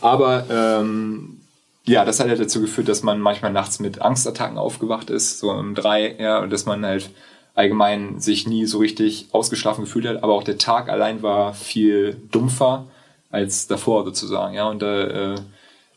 Aber 0.00 0.46
ähm, 0.48 1.41
ja, 1.84 2.04
das 2.04 2.20
hat 2.20 2.28
ja 2.28 2.36
dazu 2.36 2.60
geführt, 2.60 2.88
dass 2.88 3.02
man 3.02 3.20
manchmal 3.20 3.52
nachts 3.52 3.80
mit 3.80 4.00
Angstattacken 4.00 4.58
aufgewacht 4.58 5.10
ist, 5.10 5.38
so 5.38 5.50
um 5.50 5.74
drei, 5.74 6.14
ja, 6.18 6.38
und 6.40 6.50
dass 6.50 6.64
man 6.64 6.84
halt 6.84 7.10
allgemein 7.54 8.20
sich 8.20 8.46
nie 8.46 8.66
so 8.66 8.78
richtig 8.78 9.28
ausgeschlafen 9.32 9.84
gefühlt 9.84 10.06
hat, 10.06 10.22
aber 10.22 10.32
auch 10.32 10.44
der 10.44 10.58
Tag 10.58 10.88
allein 10.88 11.22
war 11.22 11.54
viel 11.54 12.16
dumpfer 12.30 12.86
als 13.30 13.66
davor 13.66 14.04
sozusagen, 14.04 14.54
ja, 14.54 14.68
und 14.68 14.80
da, 14.80 15.34
äh, 15.34 15.34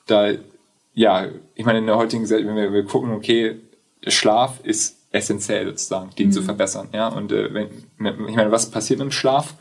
da, 0.08 0.32
ja, 0.94 1.28
ich 1.54 1.66
meine, 1.66 1.80
in 1.80 1.86
der 1.86 1.98
heutigen 1.98 2.26
Zeit, 2.26 2.46
wenn 2.46 2.56
wir, 2.56 2.74
wir 2.74 2.84
gucken, 2.84 3.12
okay, 3.12 3.58
Schlaf 4.08 4.60
ist 4.64 4.98
essentiell 5.12 5.68
sozusagen, 5.68 6.10
den 6.18 6.28
mhm. 6.28 6.32
zu 6.32 6.42
verbessern, 6.42 6.90
ja, 6.94 7.10
und 7.10 7.32
äh, 7.32 7.54
wenn, 7.54 7.68
ich 8.28 8.36
meine, 8.36 8.52
was 8.52 8.72
passiert 8.72 9.00
mit 9.00 9.10
dem 9.10 9.12
Schlaf? 9.12 9.54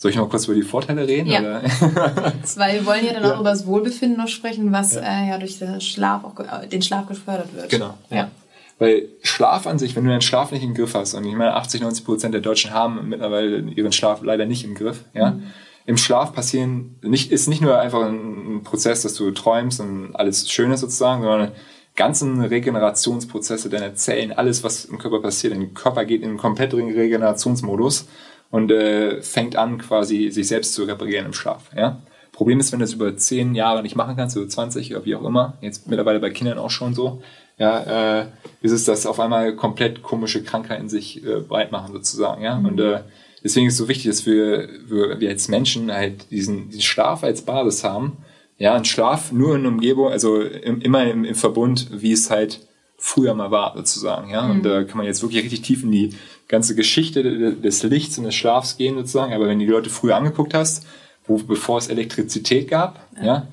Soll 0.00 0.12
ich 0.12 0.16
noch 0.16 0.30
kurz 0.30 0.46
über 0.46 0.54
die 0.54 0.62
Vorteile 0.62 1.06
reden? 1.06 1.28
Ja. 1.28 1.40
Oder? 1.40 1.62
Weil 2.56 2.76
wir 2.76 2.86
wollen 2.86 3.04
ja 3.04 3.12
dann 3.12 3.24
auch 3.24 3.32
ja. 3.32 3.40
über 3.40 3.50
das 3.50 3.66
Wohlbefinden 3.66 4.16
noch 4.16 4.28
sprechen, 4.28 4.72
was 4.72 4.94
ja, 4.94 5.02
äh, 5.02 5.28
ja 5.28 5.36
durch 5.36 5.58
den 5.58 5.78
Schlaf, 5.82 6.24
auch, 6.24 6.40
äh, 6.40 6.66
den 6.66 6.80
Schlaf 6.80 7.06
gefördert 7.06 7.54
wird. 7.54 7.68
Genau. 7.68 7.98
Ja. 8.08 8.30
Weil 8.78 9.08
Schlaf 9.22 9.66
an 9.66 9.78
sich, 9.78 9.94
wenn 9.94 10.04
du 10.04 10.10
deinen 10.10 10.22
Schlaf 10.22 10.52
nicht 10.52 10.62
im 10.62 10.72
Griff 10.72 10.94
hast, 10.94 11.12
und 11.12 11.26
ich 11.26 11.34
meine, 11.34 11.52
80, 11.52 11.82
90 11.82 12.06
Prozent 12.06 12.32
der 12.32 12.40
Deutschen 12.40 12.70
haben 12.70 13.10
mittlerweile 13.10 13.58
ihren 13.58 13.92
Schlaf 13.92 14.22
leider 14.22 14.46
nicht 14.46 14.64
im 14.64 14.74
Griff, 14.74 15.04
ja. 15.12 15.32
Mhm. 15.32 15.42
Im 15.84 15.98
Schlaf 15.98 16.32
passieren, 16.32 16.96
nicht, 17.02 17.30
ist 17.30 17.48
nicht 17.48 17.60
nur 17.60 17.78
einfach 17.78 18.00
ein 18.06 18.62
Prozess, 18.64 19.02
dass 19.02 19.14
du 19.14 19.30
träumst 19.32 19.80
und 19.80 20.14
alles 20.14 20.50
schön 20.50 20.70
ist 20.70 20.80
sozusagen, 20.80 21.22
sondern 21.22 21.52
ganzen 21.94 22.40
Regenerationsprozesse 22.40 23.68
deiner 23.68 23.94
Zellen, 23.96 24.32
alles, 24.32 24.64
was 24.64 24.86
im 24.86 24.96
Körper 24.96 25.20
passiert. 25.20 25.52
Dein 25.52 25.74
Körper 25.74 26.06
geht 26.06 26.22
in 26.22 26.30
einen 26.30 26.38
kompletten 26.38 26.90
Regenerationsmodus 26.90 28.06
und 28.50 28.70
äh, 28.70 29.22
fängt 29.22 29.56
an, 29.56 29.78
quasi 29.78 30.30
sich 30.30 30.48
selbst 30.48 30.74
zu 30.74 30.84
reparieren 30.84 31.26
im 31.26 31.32
Schlaf. 31.32 31.70
Ja? 31.76 32.00
Problem 32.32 32.58
ist, 32.58 32.72
wenn 32.72 32.80
du 32.80 32.84
das 32.84 32.94
über 32.94 33.16
zehn 33.16 33.54
Jahre 33.54 33.82
nicht 33.82 33.96
machen 33.96 34.16
kannst, 34.16 34.36
oder 34.36 34.48
20 34.48 34.94
oder 34.94 35.04
wie 35.04 35.14
auch 35.14 35.24
immer, 35.24 35.58
jetzt 35.60 35.88
mittlerweile 35.88 36.20
bei 36.20 36.30
Kindern 36.30 36.58
auch 36.58 36.70
schon 36.70 36.94
so, 36.94 37.22
ja, 37.58 38.20
äh, 38.20 38.26
ist 38.62 38.72
es, 38.72 38.84
dass 38.84 39.06
auf 39.06 39.20
einmal 39.20 39.54
komplett 39.54 40.02
komische 40.02 40.42
Krankheiten 40.42 40.88
sich 40.88 41.24
äh, 41.24 41.40
breit 41.40 41.70
machen 41.70 41.92
sozusagen. 41.92 42.42
Ja? 42.42 42.56
Mhm. 42.56 42.66
Und 42.66 42.80
äh, 42.80 43.00
deswegen 43.44 43.66
ist 43.66 43.74
es 43.74 43.78
so 43.78 43.88
wichtig, 43.88 44.06
dass 44.06 44.26
wir, 44.26 44.68
wir, 44.86 45.20
wir 45.20 45.28
als 45.28 45.48
Menschen 45.48 45.92
halt 45.92 46.30
diesen, 46.30 46.68
diesen 46.68 46.82
Schlaf 46.82 47.22
als 47.22 47.42
Basis 47.42 47.84
haben. 47.84 48.16
Ja, 48.56 48.74
ein 48.74 48.84
Schlaf 48.84 49.32
nur 49.32 49.56
in 49.56 49.66
Umgebung, 49.66 50.10
also 50.10 50.40
im, 50.40 50.80
immer 50.80 51.04
im, 51.04 51.24
im 51.24 51.34
Verbund, 51.34 51.88
wie 51.92 52.12
es 52.12 52.30
halt 52.30 52.60
früher 53.02 53.34
mal 53.34 53.50
war, 53.50 53.74
sozusagen. 53.76 54.30
Ja? 54.30 54.42
Mhm. 54.42 54.50
Und 54.50 54.62
da 54.64 54.84
kann 54.84 54.98
man 54.98 55.06
jetzt 55.06 55.22
wirklich 55.22 55.42
richtig 55.42 55.62
tief 55.62 55.82
in 55.82 55.90
die 55.90 56.10
ganze 56.48 56.74
Geschichte 56.74 57.54
des 57.54 57.82
Lichts 57.82 58.18
und 58.18 58.24
des 58.24 58.34
Schlafs 58.34 58.76
gehen, 58.76 58.96
sozusagen. 58.96 59.32
Aber 59.32 59.48
wenn 59.48 59.58
du 59.58 59.64
die 59.64 59.70
Leute 59.70 59.90
früher 59.90 60.16
angeguckt 60.16 60.54
hast, 60.54 60.86
wo, 61.26 61.38
bevor 61.38 61.78
es 61.78 61.88
Elektrizität 61.88 62.68
gab, 62.68 63.06
ja, 63.16 63.24
ja 63.24 63.48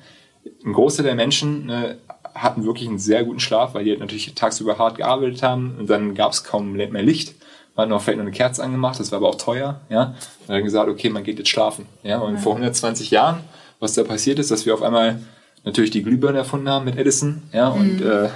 ein 0.64 0.72
Großteil 0.72 1.04
der 1.04 1.14
Menschen 1.14 1.66
ne, 1.66 1.98
hatten 2.34 2.64
wirklich 2.64 2.88
einen 2.88 2.98
sehr 2.98 3.24
guten 3.24 3.40
Schlaf, 3.40 3.74
weil 3.74 3.84
die 3.84 3.90
halt 3.90 4.00
natürlich 4.00 4.34
tagsüber 4.34 4.78
hart 4.78 4.96
gearbeitet 4.96 5.42
haben 5.42 5.76
und 5.78 5.90
dann 5.90 6.14
gab 6.14 6.32
es 6.32 6.44
kaum 6.44 6.72
mehr 6.72 7.02
Licht. 7.02 7.34
Man 7.74 7.84
hat 7.84 7.90
noch 7.90 8.02
vielleicht 8.02 8.18
noch 8.18 8.24
eine 8.24 8.32
Kerze 8.32 8.62
angemacht, 8.62 8.98
das 8.98 9.12
war 9.12 9.18
aber 9.18 9.28
auch 9.28 9.36
teuer, 9.36 9.80
ja. 9.88 10.14
Und 10.40 10.48
dann 10.48 10.64
gesagt, 10.64 10.88
okay, 10.88 11.10
man 11.10 11.22
geht 11.22 11.38
jetzt 11.38 11.48
schlafen, 11.48 11.86
ja. 12.02 12.18
Und 12.18 12.34
ja. 12.34 12.40
vor 12.40 12.52
120 12.52 13.10
Jahren, 13.10 13.40
was 13.78 13.94
da 13.94 14.02
passiert 14.02 14.38
ist, 14.38 14.50
dass 14.50 14.66
wir 14.66 14.74
auf 14.74 14.82
einmal 14.82 15.20
natürlich 15.64 15.90
die 15.90 16.02
Glühbirne 16.02 16.38
erfunden 16.38 16.68
haben 16.68 16.84
mit 16.84 16.96
Edison, 16.96 17.42
ja, 17.52 17.68
und 17.68 18.00
mhm. 18.00 18.10
äh, 18.10 18.28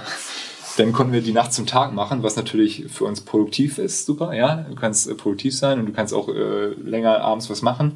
dann 0.77 0.93
konnten 0.93 1.13
wir 1.13 1.21
die 1.21 1.33
Nacht 1.33 1.53
zum 1.53 1.65
Tag 1.65 1.93
machen, 1.93 2.23
was 2.23 2.35
natürlich 2.35 2.85
für 2.89 3.05
uns 3.05 3.21
produktiv 3.21 3.77
ist, 3.77 4.05
super, 4.05 4.33
ja. 4.33 4.65
Du 4.69 4.75
kannst 4.75 5.07
äh, 5.07 5.15
produktiv 5.15 5.55
sein 5.55 5.79
und 5.79 5.85
du 5.85 5.93
kannst 5.93 6.13
auch 6.13 6.29
äh, 6.29 6.69
länger 6.83 7.21
abends 7.21 7.49
was 7.49 7.61
machen. 7.61 7.93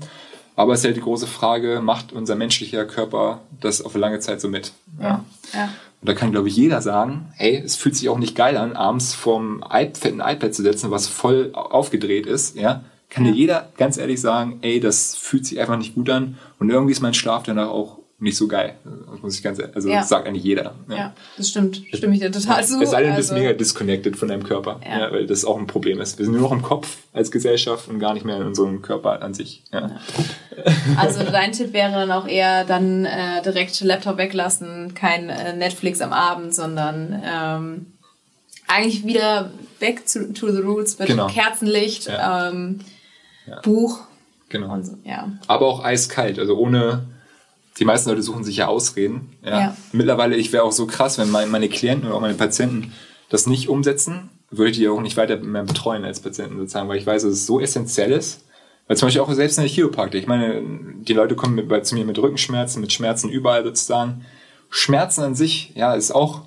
Aber 0.55 0.73
es 0.73 0.79
ist 0.79 0.85
ja 0.85 0.91
die 0.91 1.01
große 1.01 1.27
Frage, 1.27 1.81
macht 1.83 2.13
unser 2.13 2.35
menschlicher 2.35 2.85
Körper 2.85 3.41
das 3.61 3.81
auf 3.81 3.93
eine 3.93 4.01
lange 4.01 4.19
Zeit 4.19 4.41
so 4.41 4.49
mit? 4.49 4.73
Ja. 4.99 5.23
ja. 5.53 5.69
Und 6.01 6.09
da 6.09 6.13
kann, 6.13 6.31
glaube 6.31 6.47
ich, 6.47 6.55
jeder 6.55 6.81
sagen, 6.81 7.31
hey, 7.35 7.61
es 7.63 7.75
fühlt 7.75 7.95
sich 7.95 8.09
auch 8.09 8.17
nicht 8.17 8.35
geil 8.35 8.57
an, 8.57 8.75
abends 8.75 9.13
vorm 9.13 9.63
fetten 9.93 10.19
iPad 10.19 10.53
zu 10.53 10.63
setzen, 10.63 10.91
was 10.91 11.07
voll 11.07 11.51
aufgedreht 11.53 12.25
ist, 12.25 12.55
ja. 12.55 12.83
Kann 13.09 13.25
ja. 13.25 13.31
dir 13.31 13.37
jeder 13.37 13.69
ganz 13.77 13.97
ehrlich 13.97 14.19
sagen, 14.19 14.59
ey, 14.61 14.79
das 14.79 15.15
fühlt 15.15 15.45
sich 15.45 15.59
einfach 15.59 15.77
nicht 15.77 15.95
gut 15.95 16.09
an 16.09 16.37
und 16.59 16.69
irgendwie 16.69 16.91
ist 16.91 17.01
mein 17.01 17.13
Schlaf 17.13 17.43
danach 17.43 17.69
auch 17.69 17.96
nicht 18.19 18.35
so 18.35 18.47
geil. 18.47 18.75
Das 18.83 19.21
muss 19.21 19.35
ich 19.35 19.43
ganz, 19.43 19.59
also 19.59 19.89
ja. 19.89 19.99
das 19.99 20.09
sagt 20.09 20.27
eigentlich 20.27 20.43
jeder. 20.43 20.73
Ja, 20.89 20.95
ja 20.95 21.13
das 21.37 21.49
stimmt. 21.49 21.83
Stimme 21.93 22.15
ich 22.15 22.19
dir 22.19 22.31
total 22.31 22.65
zu. 22.65 22.81
Es 22.81 22.89
sei 22.89 23.03
denn, 23.03 23.11
du 23.11 23.17
bist 23.17 23.31
also 23.31 23.41
mega 23.41 23.53
disconnected 23.53 24.15
von 24.15 24.27
deinem 24.29 24.43
Körper, 24.43 24.81
ja. 24.83 25.01
ja. 25.01 25.11
weil 25.11 25.27
das 25.27 25.45
auch 25.45 25.57
ein 25.57 25.67
Problem 25.67 26.01
ist. 26.01 26.17
Wir 26.17 26.25
sind 26.25 26.33
nur 26.33 26.41
noch 26.41 26.51
im 26.51 26.63
Kopf 26.63 26.97
als 27.13 27.29
Gesellschaft 27.29 27.87
und 27.87 27.99
gar 27.99 28.15
nicht 28.15 28.25
mehr 28.25 28.37
in 28.37 28.47
unserem 28.47 28.81
Körper 28.81 29.21
an 29.21 29.33
sich. 29.35 29.63
Ja. 29.71 29.99
Also 30.97 31.23
dein 31.23 31.51
Tipp 31.51 31.73
wäre 31.73 31.91
dann 31.91 32.11
auch 32.11 32.27
eher 32.27 32.63
dann 32.63 33.05
äh, 33.05 33.43
direkt 33.43 33.79
Laptop 33.81 34.17
weglassen, 34.17 34.95
kein 34.95 35.29
äh, 35.29 35.53
Netflix 35.55 36.01
am 36.01 36.11
Abend, 36.11 36.55
sondern 36.55 37.21
ähm, 37.23 37.85
eigentlich 38.67 39.05
wieder 39.05 39.51
back 39.79 40.05
to, 40.07 40.33
to 40.33 40.51
the 40.51 40.61
roots 40.61 40.97
mit 40.97 41.09
genau. 41.09 41.27
Kerzenlicht, 41.27 42.09
ähm, 42.09 42.79
Buch. 43.61 43.99
Genau. 44.49 44.81
So, 44.81 44.97
ja. 45.03 45.31
Aber 45.45 45.67
auch 45.67 45.83
eiskalt, 45.83 46.39
also 46.39 46.57
ohne 46.57 47.05
die 47.79 47.85
meisten 47.85 48.09
Leute 48.09 48.21
suchen 48.21 48.43
sich 48.43 48.57
ja 48.57 48.67
Ausreden. 48.67 49.29
Ja. 49.43 49.59
ja. 49.59 49.77
Mittlerweile, 49.91 50.35
ich 50.35 50.51
wäre 50.51 50.63
auch 50.63 50.71
so 50.71 50.87
krass, 50.87 51.17
wenn 51.17 51.29
meine 51.29 51.69
Klienten 51.69 52.07
oder 52.07 52.15
auch 52.17 52.21
meine 52.21 52.33
Patienten 52.33 52.93
das 53.29 53.47
nicht 53.47 53.69
umsetzen, 53.69 54.29
würde 54.49 54.71
ich 54.71 54.77
die 54.77 54.87
auch 54.87 55.01
nicht 55.01 55.17
weiter 55.17 55.37
mehr 55.37 55.63
betreuen 55.63 56.05
als 56.05 56.21
Patienten 56.21 56.57
sozusagen, 56.57 56.87
weil 56.89 56.97
ich 56.97 57.05
weiß, 57.05 57.23
dass 57.23 57.33
es 57.33 57.45
so 57.45 57.59
essentiell 57.59 58.11
ist. 58.11 58.45
Weil 58.87 58.95
zum 58.95 59.07
Beispiel 59.07 59.21
auch 59.21 59.31
selbst 59.33 59.57
in 59.57 59.63
der 59.63 59.71
Chiropraktik, 59.71 60.21
ich 60.21 60.27
meine, 60.27 60.63
die 61.01 61.13
Leute 61.13 61.35
kommen 61.35 61.55
mit, 61.55 61.85
zu 61.85 61.95
mir 61.95 62.05
mit 62.05 62.17
Rückenschmerzen, 62.17 62.79
mit 62.79 62.93
Schmerzen 62.93 63.29
überall 63.29 63.63
sozusagen. 63.63 64.25
Schmerzen 64.69 65.23
an 65.23 65.35
sich, 65.35 65.73
ja, 65.75 65.93
ist 65.93 66.11
auch, 66.11 66.43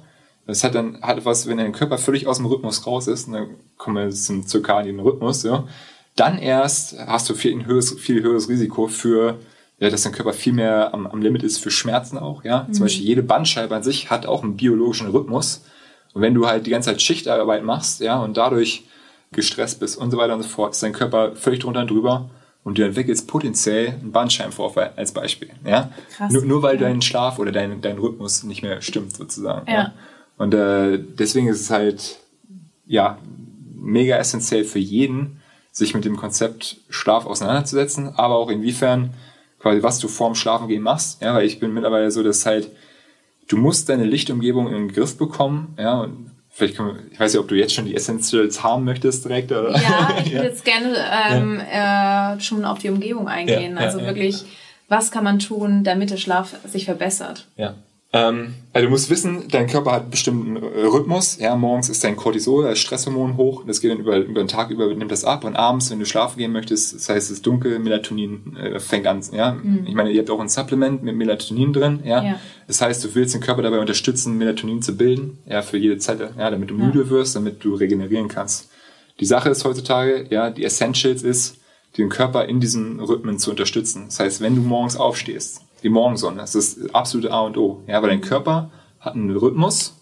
das 0.46 0.64
hat 0.64 0.74
dann, 0.74 1.02
hat 1.02 1.24
was, 1.26 1.46
wenn 1.46 1.58
dein 1.58 1.72
Körper 1.72 1.98
völlig 1.98 2.26
aus 2.26 2.38
dem 2.38 2.46
Rhythmus 2.46 2.86
raus 2.86 3.08
ist, 3.08 3.28
und 3.28 3.34
dann 3.34 3.48
kommen 3.76 3.96
wir 3.96 4.10
zum 4.10 4.46
zirkadien 4.46 5.00
Rhythmus, 5.00 5.42
ja, 5.42 5.64
dann 6.16 6.38
erst 6.38 6.98
hast 6.98 7.28
du 7.28 7.34
viel, 7.34 7.52
ein 7.52 7.66
höheres, 7.66 7.92
viel 7.92 8.22
höheres 8.22 8.48
Risiko 8.48 8.88
für 8.88 9.38
ja, 9.80 9.88
dass 9.88 10.02
dein 10.02 10.12
Körper 10.12 10.34
viel 10.34 10.52
mehr 10.52 10.92
am, 10.92 11.06
am 11.06 11.22
Limit 11.22 11.42
ist 11.42 11.58
für 11.58 11.70
Schmerzen 11.70 12.18
auch, 12.18 12.44
ja. 12.44 12.66
Mhm. 12.68 12.74
Zum 12.74 12.84
Beispiel 12.84 13.06
jede 13.06 13.22
Bandscheibe 13.22 13.74
an 13.74 13.82
sich 13.82 14.10
hat 14.10 14.26
auch 14.26 14.42
einen 14.42 14.56
biologischen 14.56 15.08
Rhythmus. 15.08 15.64
Und 16.12 16.22
wenn 16.22 16.34
du 16.34 16.46
halt 16.46 16.66
die 16.66 16.70
ganze 16.70 16.90
Zeit 16.90 17.00
Schichtarbeit 17.00 17.64
machst, 17.64 18.00
ja, 18.00 18.20
und 18.20 18.36
dadurch 18.36 18.84
gestresst 19.32 19.80
bist 19.80 19.96
und 19.96 20.10
so 20.10 20.18
weiter 20.18 20.34
und 20.34 20.42
so 20.42 20.48
fort, 20.48 20.74
ist 20.74 20.82
dein 20.82 20.92
Körper 20.92 21.34
völlig 21.34 21.60
drunter 21.60 21.80
und 21.80 21.90
drüber 21.90 22.28
und 22.62 22.76
du 22.76 22.84
entwickelst 22.84 23.26
potenziell 23.26 23.88
einen 23.88 24.12
Bandscheibenvorfall 24.12 24.92
als 24.96 25.12
Beispiel, 25.12 25.50
ja. 25.64 25.90
Krass. 26.14 26.30
Nur, 26.30 26.44
nur 26.44 26.62
weil 26.62 26.74
ja. 26.74 26.82
dein 26.82 27.00
Schlaf 27.00 27.38
oder 27.38 27.50
dein, 27.50 27.80
dein 27.80 27.98
Rhythmus 27.98 28.42
nicht 28.42 28.62
mehr 28.62 28.82
stimmt 28.82 29.16
sozusagen. 29.16 29.66
Ja. 29.70 29.74
ja? 29.74 29.92
Und 30.36 30.52
äh, 30.52 30.98
deswegen 30.98 31.48
ist 31.48 31.60
es 31.60 31.70
halt, 31.70 32.18
ja, 32.86 33.18
mega 33.74 34.16
essentiell 34.16 34.64
für 34.64 34.78
jeden, 34.78 35.40
sich 35.72 35.94
mit 35.94 36.04
dem 36.04 36.16
Konzept 36.16 36.76
Schlaf 36.90 37.24
auseinanderzusetzen, 37.24 38.14
aber 38.14 38.34
auch 38.34 38.50
inwiefern 38.50 39.14
quasi 39.60 39.82
was 39.82 39.98
du 39.98 40.08
vorm 40.08 40.34
Schlafengehen 40.34 40.82
machst. 40.82 41.22
Ja, 41.22 41.34
weil 41.34 41.46
ich 41.46 41.60
bin 41.60 41.72
mittlerweile 41.72 42.10
so, 42.10 42.22
dass 42.22 42.46
halt, 42.46 42.70
du 43.48 43.56
musst 43.56 43.88
deine 43.88 44.04
Lichtumgebung 44.04 44.66
in 44.68 44.74
den 44.74 44.92
Griff 44.92 45.16
bekommen, 45.16 45.74
ja, 45.78 46.00
und 46.00 46.30
vielleicht 46.50 46.76
können 46.76 46.94
wir, 46.94 47.12
ich 47.12 47.20
weiß 47.20 47.32
nicht, 47.32 47.40
ob 47.40 47.48
du 47.48 47.54
jetzt 47.54 47.74
schon 47.74 47.84
die 47.84 47.94
Essentials 47.94 48.62
haben 48.62 48.84
möchtest 48.84 49.24
direkt, 49.24 49.52
oder? 49.52 49.72
Ja, 49.76 50.16
ich 50.24 50.32
würde 50.32 50.48
jetzt 50.48 50.64
gerne 50.64 50.96
ähm, 51.30 51.60
ja. 51.72 52.34
äh, 52.34 52.40
schon 52.40 52.64
auf 52.64 52.78
die 52.78 52.90
Umgebung 52.90 53.28
eingehen. 53.28 53.76
Ja, 53.76 53.80
also 53.80 54.00
wirklich, 54.00 54.44
was 54.88 55.10
kann 55.10 55.24
man 55.24 55.38
tun, 55.38 55.84
damit 55.84 56.10
der 56.10 56.16
Schlaf 56.16 56.54
sich 56.66 56.86
verbessert? 56.86 57.46
Ja. 57.56 57.74
Ähm, 58.12 58.54
also 58.72 58.86
du 58.86 58.90
musst 58.90 59.08
wissen, 59.08 59.44
dein 59.48 59.68
Körper 59.68 59.92
hat 59.92 60.02
einen 60.02 60.10
bestimmten 60.10 60.56
äh, 60.56 60.84
Rhythmus. 60.86 61.38
Ja, 61.38 61.54
morgens 61.54 61.88
ist 61.88 62.02
dein 62.02 62.16
Cortisol, 62.16 62.64
das 62.64 62.78
Stresshormon 62.80 63.36
hoch. 63.36 63.62
Das 63.66 63.80
geht 63.80 63.92
dann 63.92 63.98
über, 63.98 64.16
über 64.16 64.42
den 64.42 64.48
Tag 64.48 64.70
über, 64.70 64.92
nimmt 64.92 65.12
das 65.12 65.24
ab. 65.24 65.44
Und 65.44 65.54
abends, 65.54 65.90
wenn 65.90 66.00
du 66.00 66.06
schlafen 66.06 66.38
gehen 66.38 66.50
möchtest, 66.50 66.94
das 66.94 67.08
heißt, 67.08 67.30
es 67.30 67.38
ist 67.38 67.46
dunkel, 67.46 67.78
Melatonin 67.78 68.56
äh, 68.56 68.80
fängt 68.80 69.06
an. 69.06 69.22
Ja, 69.32 69.52
mhm. 69.52 69.86
ich 69.86 69.94
meine, 69.94 70.10
ihr 70.10 70.20
habt 70.20 70.30
auch 70.30 70.40
ein 70.40 70.48
Supplement 70.48 71.04
mit 71.04 71.14
Melatonin 71.14 71.72
drin. 71.72 72.00
Ja? 72.04 72.22
ja, 72.22 72.40
das 72.66 72.80
heißt, 72.80 73.04
du 73.04 73.14
willst 73.14 73.34
den 73.34 73.40
Körper 73.40 73.62
dabei 73.62 73.78
unterstützen, 73.78 74.36
Melatonin 74.38 74.82
zu 74.82 74.96
bilden. 74.96 75.38
Ja, 75.46 75.62
für 75.62 75.76
jede 75.76 75.98
Zelle. 75.98 76.32
Ja, 76.36 76.50
damit 76.50 76.70
du 76.70 76.78
ja. 76.78 76.84
müde 76.84 77.10
wirst, 77.10 77.36
damit 77.36 77.62
du 77.64 77.74
regenerieren 77.74 78.26
kannst. 78.26 78.70
Die 79.20 79.26
Sache 79.26 79.50
ist 79.50 79.64
heutzutage, 79.64 80.26
ja, 80.30 80.50
die 80.50 80.64
Essentials 80.64 81.22
ist, 81.22 81.58
den 81.98 82.08
Körper 82.08 82.46
in 82.46 82.60
diesen 82.60 82.98
Rhythmen 83.00 83.38
zu 83.38 83.50
unterstützen. 83.50 84.06
Das 84.06 84.20
heißt, 84.20 84.40
wenn 84.40 84.56
du 84.56 84.62
morgens 84.62 84.96
aufstehst, 84.96 85.60
die 85.82 85.88
Morgensonne. 85.88 86.38
Das 86.38 86.54
ist 86.54 86.94
absolute 86.94 87.32
A 87.32 87.40
und 87.40 87.56
O. 87.56 87.82
Ja, 87.86 88.02
weil 88.02 88.10
dein 88.10 88.20
Körper 88.20 88.70
hat 88.98 89.14
einen 89.14 89.36
Rhythmus 89.36 89.96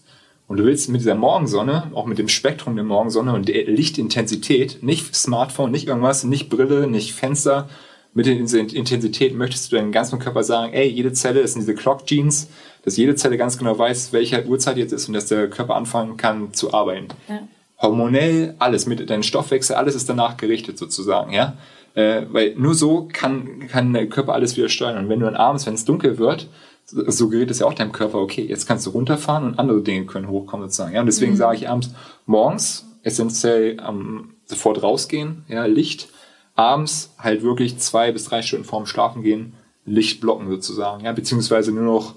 und 0.47 0.57
du 0.57 0.65
willst 0.65 0.89
mit 0.89 1.01
dieser 1.01 1.15
Morgensonne, 1.15 1.91
auch 1.93 2.05
mit 2.05 2.17
dem 2.17 2.27
Spektrum 2.27 2.75
der 2.75 2.85
Morgensonne 2.85 3.33
und 3.33 3.47
der 3.47 3.65
Lichtintensität, 3.65 4.81
nicht 4.81 5.15
Smartphone, 5.15 5.71
nicht 5.71 5.87
irgendwas, 5.87 6.23
nicht 6.23 6.49
Brille, 6.49 6.87
nicht 6.87 7.13
Fenster, 7.13 7.69
mit 8.13 8.25
der 8.25 8.37
Intensität 8.37 9.35
möchtest 9.35 9.71
du 9.71 9.75
deinem 9.75 9.91
ganzen 9.91 10.17
Körper 10.19 10.43
sagen, 10.43 10.73
ey, 10.73 10.87
jede 10.87 11.13
Zelle 11.13 11.41
ist 11.41 11.55
in 11.55 11.61
diese 11.61 11.75
Clock 11.75 12.07
Genes, 12.07 12.49
dass 12.83 12.97
jede 12.97 13.15
Zelle 13.15 13.37
ganz 13.37 13.57
genau 13.57 13.77
weiß, 13.77 14.13
welche 14.13 14.45
Uhrzeit 14.45 14.77
jetzt 14.77 14.91
ist 14.91 15.07
und 15.07 15.13
dass 15.13 15.27
der 15.27 15.49
Körper 15.49 15.75
anfangen 15.75 16.17
kann 16.17 16.53
zu 16.53 16.73
arbeiten. 16.73 17.09
Ja. 17.27 17.47
Hormonell, 17.81 18.55
alles, 18.59 18.87
mit 18.87 19.09
deinem 19.09 19.23
Stoffwechsel, 19.23 19.75
alles 19.75 19.95
ist 19.95 20.09
danach 20.09 20.37
gerichtet 20.37 20.77
sozusagen, 20.77 21.31
ja. 21.31 21.55
Äh, 21.95 22.23
weil 22.31 22.55
nur 22.55 22.75
so 22.75 23.07
kann, 23.11 23.67
kann 23.67 23.93
der 23.93 24.07
Körper 24.07 24.33
alles 24.33 24.57
wieder 24.57 24.69
steuern. 24.69 24.97
Und 24.97 25.09
wenn 25.09 25.19
du 25.19 25.25
dann 25.25 25.35
abends, 25.35 25.65
wenn 25.65 25.73
es 25.73 25.85
dunkel 25.85 26.17
wird, 26.17 26.47
suggeriert 26.85 27.51
es 27.51 27.59
ja 27.59 27.67
auch 27.67 27.73
deinem 27.73 27.91
Körper, 27.91 28.19
okay, 28.19 28.45
jetzt 28.45 28.67
kannst 28.67 28.85
du 28.85 28.91
runterfahren 28.91 29.43
und 29.43 29.59
andere 29.59 29.81
Dinge 29.81 30.05
können 30.05 30.27
hochkommen 30.27 30.67
sozusagen. 30.67 30.95
Ja, 30.95 31.01
und 31.01 31.07
deswegen 31.07 31.33
mhm. 31.33 31.37
sage 31.37 31.57
ich 31.57 31.69
abends, 31.69 31.91
morgens 32.25 32.87
essentiell 33.03 33.77
ähm, 33.87 34.35
sofort 34.45 34.81
rausgehen, 34.81 35.45
ja, 35.47 35.65
Licht, 35.65 36.09
abends 36.55 37.13
halt 37.17 37.43
wirklich 37.43 37.77
zwei 37.77 38.11
bis 38.11 38.25
drei 38.25 38.41
Stunden 38.41 38.65
vorm 38.65 38.85
Schlafen 38.85 39.21
gehen, 39.23 39.53
Licht 39.85 40.19
blocken 40.21 40.49
sozusagen, 40.49 41.05
ja, 41.05 41.11
beziehungsweise 41.11 41.71
nur 41.71 41.83
noch 41.83 42.15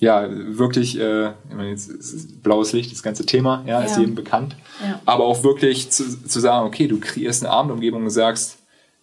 ja, 0.00 0.28
wirklich, 0.30 0.98
äh, 0.98 1.30
ich 1.30 1.54
meine, 1.56 1.70
jetzt 1.70 2.42
blaues 2.42 2.72
Licht, 2.72 2.92
das 2.92 3.02
ganze 3.02 3.26
Thema, 3.26 3.64
ja, 3.66 3.80
ja. 3.80 3.86
ist 3.86 3.98
jedem 3.98 4.14
bekannt. 4.14 4.54
Ja. 4.80 5.00
Aber 5.04 5.24
auch 5.24 5.42
wirklich 5.42 5.90
zu, 5.90 6.24
zu 6.24 6.38
sagen, 6.38 6.66
okay, 6.66 6.86
du 6.86 7.00
kreierst 7.00 7.44
eine 7.44 7.52
Abendumgebung 7.52 8.04
und 8.04 8.10
sagst, 8.10 8.57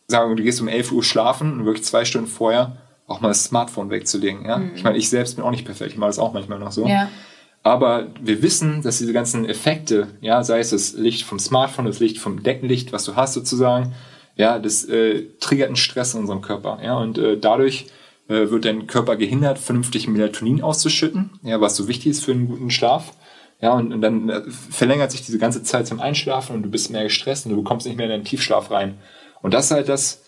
sagen 0.07 0.31
wir, 0.31 0.35
du 0.35 0.43
gehst 0.43 0.61
um 0.61 0.67
11 0.67 0.91
Uhr 0.91 1.03
schlafen 1.03 1.53
und 1.53 1.65
wirklich 1.65 1.85
zwei 1.85 2.05
Stunden 2.05 2.27
vorher 2.27 2.77
auch 3.07 3.21
mal 3.21 3.29
das 3.29 3.43
Smartphone 3.43 3.89
wegzulegen. 3.89 4.45
Ja? 4.45 4.57
Mhm. 4.57 4.71
Ich 4.75 4.83
meine, 4.83 4.97
ich 4.97 5.09
selbst 5.09 5.35
bin 5.35 5.45
auch 5.45 5.51
nicht 5.51 5.65
perfekt, 5.65 5.91
ich 5.91 5.97
mache 5.97 6.09
das 6.09 6.19
auch 6.19 6.33
manchmal 6.33 6.59
noch 6.59 6.71
so. 6.71 6.87
Ja. 6.87 7.09
Aber 7.63 8.07
wir 8.21 8.43
wissen, 8.43 8.83
dass 8.83 8.99
diese 8.99 9.13
ganzen 9.13 9.45
Effekte, 9.45 10.07
ja, 10.21 10.43
sei 10.43 10.59
es 10.59 10.69
das 10.69 10.93
Licht 10.93 11.23
vom 11.23 11.39
Smartphone, 11.39 11.85
das 11.85 11.99
Licht 11.99 12.19
vom 12.19 12.43
Deckenlicht, 12.43 12.93
was 12.93 13.05
du 13.05 13.15
hast 13.15 13.33
sozusagen, 13.33 13.93
ja, 14.35 14.59
das 14.59 14.85
äh, 14.85 15.25
triggert 15.39 15.67
einen 15.67 15.75
Stress 15.75 16.13
in 16.13 16.19
unserem 16.19 16.41
Körper. 16.41 16.79
Ja, 16.83 16.97
und 16.97 17.17
äh, 17.17 17.39
dadurch 17.39 17.87
äh, 18.27 18.49
wird 18.51 18.65
dein 18.65 18.85
Körper 18.85 19.15
gehindert, 19.15 19.57
vernünftig 19.57 20.07
Melatonin 20.07 20.61
auszuschütten, 20.61 21.31
ja, 21.41 21.59
was 21.59 21.75
so 21.75 21.87
wichtig 21.87 22.11
ist 22.11 22.23
für 22.23 22.33
einen 22.33 22.47
guten 22.47 22.69
Schlaf. 22.69 23.13
Ja, 23.61 23.73
und, 23.73 23.93
und 23.93 24.01
dann 24.01 24.29
äh, 24.29 24.41
verlängert 24.51 25.11
sich 25.11 25.25
diese 25.25 25.39
ganze 25.39 25.63
Zeit 25.63 25.87
zum 25.87 25.99
Einschlafen 25.99 26.55
und 26.55 26.63
du 26.63 26.69
bist 26.69 26.91
mehr 26.91 27.03
gestresst 27.03 27.45
und 27.45 27.51
du 27.53 27.57
bekommst 27.57 27.87
nicht 27.87 27.95
mehr 27.95 28.05
in 28.05 28.11
deinen 28.11 28.25
Tiefschlaf 28.25 28.69
rein. 28.69 28.99
Und 29.45 29.53
das 29.53 29.65
ist 29.65 29.71
halt 29.71 29.89
das, 29.89 30.23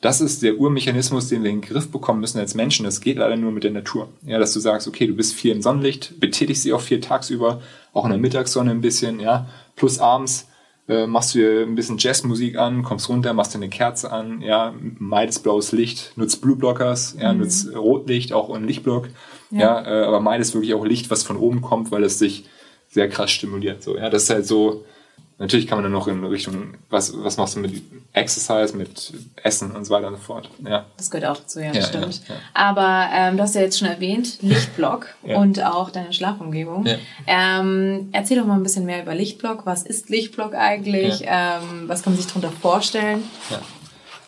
das 0.00 0.22
ist 0.22 0.42
der 0.42 0.56
Urmechanismus, 0.56 1.28
den 1.28 1.42
wir 1.42 1.50
in 1.50 1.60
den 1.60 1.68
Griff 1.68 1.90
bekommen 1.90 2.20
müssen 2.20 2.38
als 2.38 2.54
Menschen. 2.54 2.86
Das 2.86 3.02
geht 3.02 3.18
leider 3.18 3.36
nur 3.36 3.52
mit 3.52 3.64
der 3.64 3.70
Natur. 3.70 4.08
Ja, 4.24 4.38
dass 4.38 4.54
du 4.54 4.60
sagst, 4.60 4.88
okay, 4.88 5.06
du 5.06 5.14
bist 5.14 5.34
viel 5.34 5.52
im 5.52 5.60
Sonnenlicht, 5.60 6.18
betätigst 6.20 6.64
dich 6.64 6.72
auch 6.72 6.80
viel 6.80 6.98
tagsüber, 6.98 7.60
auch 7.92 8.06
in 8.06 8.12
der 8.12 8.18
Mittagssonne 8.18 8.70
ein 8.70 8.80
bisschen, 8.80 9.20
ja, 9.20 9.46
plus 9.76 9.98
abends 9.98 10.48
äh, 10.88 11.06
machst 11.06 11.34
du 11.34 11.40
dir 11.40 11.66
ein 11.66 11.74
bisschen 11.74 11.98
Jazzmusik 11.98 12.56
an, 12.56 12.82
kommst 12.82 13.10
runter, 13.10 13.34
machst 13.34 13.52
dir 13.52 13.58
eine 13.58 13.68
Kerze 13.68 14.10
an, 14.10 14.40
ja, 14.40 14.72
meidest 14.98 15.42
blaues 15.42 15.72
Licht, 15.72 16.12
nutzt 16.16 16.40
Blue 16.40 16.56
Blockers, 16.56 17.14
ja, 17.20 17.30
mhm. 17.34 17.40
nutzt 17.40 17.76
Rotlicht, 17.76 18.32
auch 18.32 18.56
in 18.56 18.66
Lichtblock, 18.66 19.10
ja, 19.50 19.82
ja 19.82 20.00
äh, 20.00 20.06
aber 20.06 20.20
meidest 20.20 20.54
wirklich 20.54 20.72
auch 20.72 20.86
Licht, 20.86 21.10
was 21.10 21.24
von 21.24 21.36
oben 21.36 21.60
kommt, 21.60 21.90
weil 21.90 22.04
es 22.04 22.16
dich 22.16 22.46
sehr 22.88 23.10
krass 23.10 23.30
stimuliert, 23.30 23.82
so, 23.82 23.98
ja, 23.98 24.08
das 24.08 24.22
ist 24.22 24.30
halt 24.30 24.46
so, 24.46 24.86
Natürlich 25.38 25.66
kann 25.66 25.78
man 25.78 25.84
dann 25.84 25.92
noch 25.92 26.06
in 26.06 26.24
Richtung, 26.24 26.74
was, 26.88 27.12
was 27.16 27.36
machst 27.36 27.56
du 27.56 27.60
mit 27.60 27.82
Exercise, 28.12 28.76
mit 28.76 29.12
Essen 29.42 29.72
und 29.72 29.84
so 29.84 29.94
weiter 29.94 30.08
und 30.08 30.16
so 30.16 30.22
fort. 30.22 30.48
Ja. 30.64 30.86
Das 30.96 31.10
gehört 31.10 31.30
auch 31.30 31.36
dazu, 31.36 31.58
ja, 31.58 31.72
ja, 31.72 31.82
stimmt. 31.82 32.22
Ja, 32.28 32.34
ja. 32.34 32.40
Aber 32.54 33.08
ähm, 33.12 33.36
du 33.36 33.42
hast 33.42 33.54
ja 33.54 33.62
jetzt 33.62 33.78
schon 33.78 33.88
erwähnt, 33.88 34.38
Lichtblock 34.42 35.08
und 35.22 35.62
auch 35.64 35.90
deine 35.90 36.12
Schlafumgebung. 36.12 36.86
Ähm, 37.26 38.08
erzähl 38.12 38.38
doch 38.38 38.46
mal 38.46 38.54
ein 38.54 38.62
bisschen 38.62 38.84
mehr 38.84 39.02
über 39.02 39.14
Lichtblock. 39.14 39.66
Was 39.66 39.82
ist 39.82 40.10
Lichtblock 40.10 40.54
eigentlich? 40.54 41.22
Ähm, 41.22 41.88
was 41.88 42.02
kann 42.02 42.12
man 42.12 42.22
sich 42.22 42.28
darunter 42.28 42.52
vorstellen? 42.52 43.24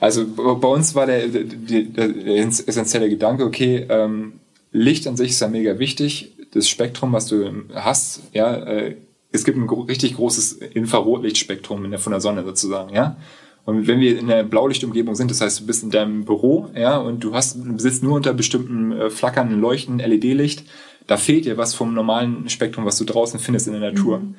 Also 0.01 0.27
bei 0.27 0.69
uns 0.69 0.95
war 0.95 1.07
der, 1.07 1.29
der, 1.29 1.83
der, 1.83 2.37
essentielle 2.47 3.09
Gedanke, 3.09 3.45
okay, 3.45 3.87
ähm, 3.89 4.41
Licht 4.73 5.07
an 5.07 5.17
sich 5.17 5.31
ist 5.31 5.41
ja 5.41 5.49
mega 5.49 5.79
wichtig. 5.79 6.33
Das 6.53 6.69
Spektrum, 6.69 7.13
was 7.13 7.27
du 7.27 7.65
hast, 7.75 8.23
ja, 8.33 8.55
äh, 8.55 8.97
es 9.35 9.45
gibt 9.45 9.59
ein 9.59 9.69
richtig 9.69 10.15
großes 10.15 10.53
Infrarotlichtspektrum 10.53 11.85
in 11.85 11.91
der, 11.91 12.01
von 12.01 12.13
der 12.13 12.21
Sonne 12.21 12.45
sozusagen, 12.45 12.95
ja. 12.95 13.17
Und 13.65 13.87
wenn 13.87 13.99
wir 13.99 14.19
in 14.19 14.29
der 14.29 14.45
Blaulichtumgebung 14.45 15.15
sind, 15.15 15.31
das 15.31 15.41
heißt, 15.41 15.61
du 15.61 15.67
bist 15.67 15.83
in 15.83 15.91
deinem 15.91 16.25
Büro, 16.25 16.69
ja, 16.77 16.99
und 16.99 17.25
du 17.25 17.35
hast, 17.35 17.57
du 17.57 17.73
besitzt 17.73 18.03
nur 18.03 18.15
unter 18.15 18.33
bestimmten 18.35 18.93
äh, 18.93 19.11
flackernden 19.11 19.61
Leuchten 19.61 19.99
LED-Licht, 19.99 20.65
da 21.07 21.17
fehlt 21.17 21.47
dir 21.47 21.57
was 21.57 21.75
vom 21.75 21.95
normalen 21.95 22.49
Spektrum, 22.49 22.85
was 22.85 22.99
du 22.99 23.05
draußen 23.05 23.41
findest 23.41 23.67
in 23.67 23.73
der 23.73 23.93
Natur. 23.93 24.19
Mhm. 24.19 24.35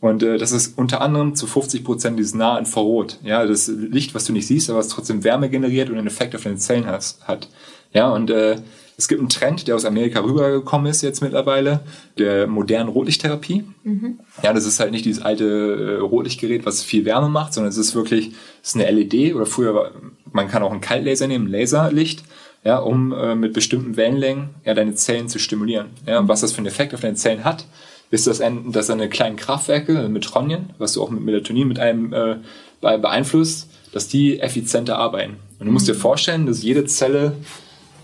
Und 0.00 0.22
äh, 0.22 0.38
das 0.38 0.52
ist 0.52 0.78
unter 0.78 1.00
anderem 1.00 1.34
zu 1.34 1.46
50 1.46 1.84
Prozent 1.84 2.18
dieses 2.18 2.34
Nahinfrarot. 2.34 3.18
Ja, 3.24 3.44
das 3.44 3.68
Licht, 3.68 4.14
was 4.14 4.24
du 4.24 4.32
nicht 4.32 4.46
siehst, 4.46 4.70
aber 4.70 4.78
was 4.78 4.88
trotzdem 4.88 5.24
Wärme 5.24 5.50
generiert 5.50 5.90
und 5.90 5.98
einen 5.98 6.06
Effekt 6.06 6.34
auf 6.36 6.44
deine 6.44 6.56
Zellen 6.56 6.86
has, 6.86 7.18
hat. 7.24 7.48
Ja, 7.92 8.10
und 8.10 8.30
äh, 8.30 8.56
es 8.98 9.06
gibt 9.06 9.20
einen 9.20 9.28
Trend, 9.28 9.68
der 9.68 9.76
aus 9.76 9.84
Amerika 9.84 10.20
rübergekommen 10.20 10.90
ist 10.90 11.02
jetzt 11.02 11.22
mittlerweile, 11.22 11.80
der 12.18 12.48
modernen 12.48 12.88
Rotlichttherapie. 12.88 13.62
Mhm. 13.84 14.18
Ja, 14.42 14.52
das 14.52 14.66
ist 14.66 14.80
halt 14.80 14.90
nicht 14.90 15.04
dieses 15.04 15.22
alte 15.22 15.44
äh, 15.44 16.00
Rotlichtgerät, 16.00 16.66
was 16.66 16.82
viel 16.82 17.04
Wärme 17.04 17.28
macht, 17.28 17.54
sondern 17.54 17.70
es 17.70 17.78
ist 17.78 17.94
wirklich, 17.94 18.32
es 18.60 18.70
ist 18.70 18.74
eine 18.74 18.90
LED 18.90 19.36
oder 19.36 19.46
früher, 19.46 19.72
war, 19.72 19.92
man 20.32 20.48
kann 20.48 20.64
auch 20.64 20.72
einen 20.72 20.80
Kaltlaser 20.80 21.28
nehmen, 21.28 21.46
Laserlicht, 21.46 22.24
ja, 22.64 22.78
um 22.78 23.12
äh, 23.12 23.36
mit 23.36 23.52
bestimmten 23.52 23.96
Wellenlängen 23.96 24.50
ja 24.64 24.74
deine 24.74 24.96
Zellen 24.96 25.28
zu 25.28 25.38
stimulieren. 25.38 25.90
Ja, 26.04 26.18
und 26.18 26.26
was 26.26 26.40
das 26.40 26.50
für 26.50 26.58
einen 26.58 26.66
Effekt 26.66 26.92
auf 26.92 27.00
deine 27.00 27.14
Zellen 27.14 27.44
hat, 27.44 27.66
ist 28.10 28.26
das, 28.26 28.40
ein, 28.40 28.72
dass 28.72 28.88
deine 28.88 29.08
kleinen 29.08 29.36
Kraftwerke 29.36 30.08
mit 30.08 30.24
Tronien, 30.24 30.70
was 30.78 30.94
du 30.94 31.02
auch 31.04 31.10
mit 31.10 31.22
Melatonin 31.22 31.68
mit 31.68 31.78
einem 31.78 32.12
äh, 32.12 32.36
beeinflusst, 32.80 33.70
dass 33.92 34.08
die 34.08 34.40
effizienter 34.40 34.98
arbeiten. 34.98 35.36
Und 35.60 35.66
du 35.66 35.72
musst 35.72 35.86
mhm. 35.86 35.92
dir 35.92 35.98
vorstellen, 35.98 36.46
dass 36.46 36.64
jede 36.64 36.84
Zelle 36.84 37.34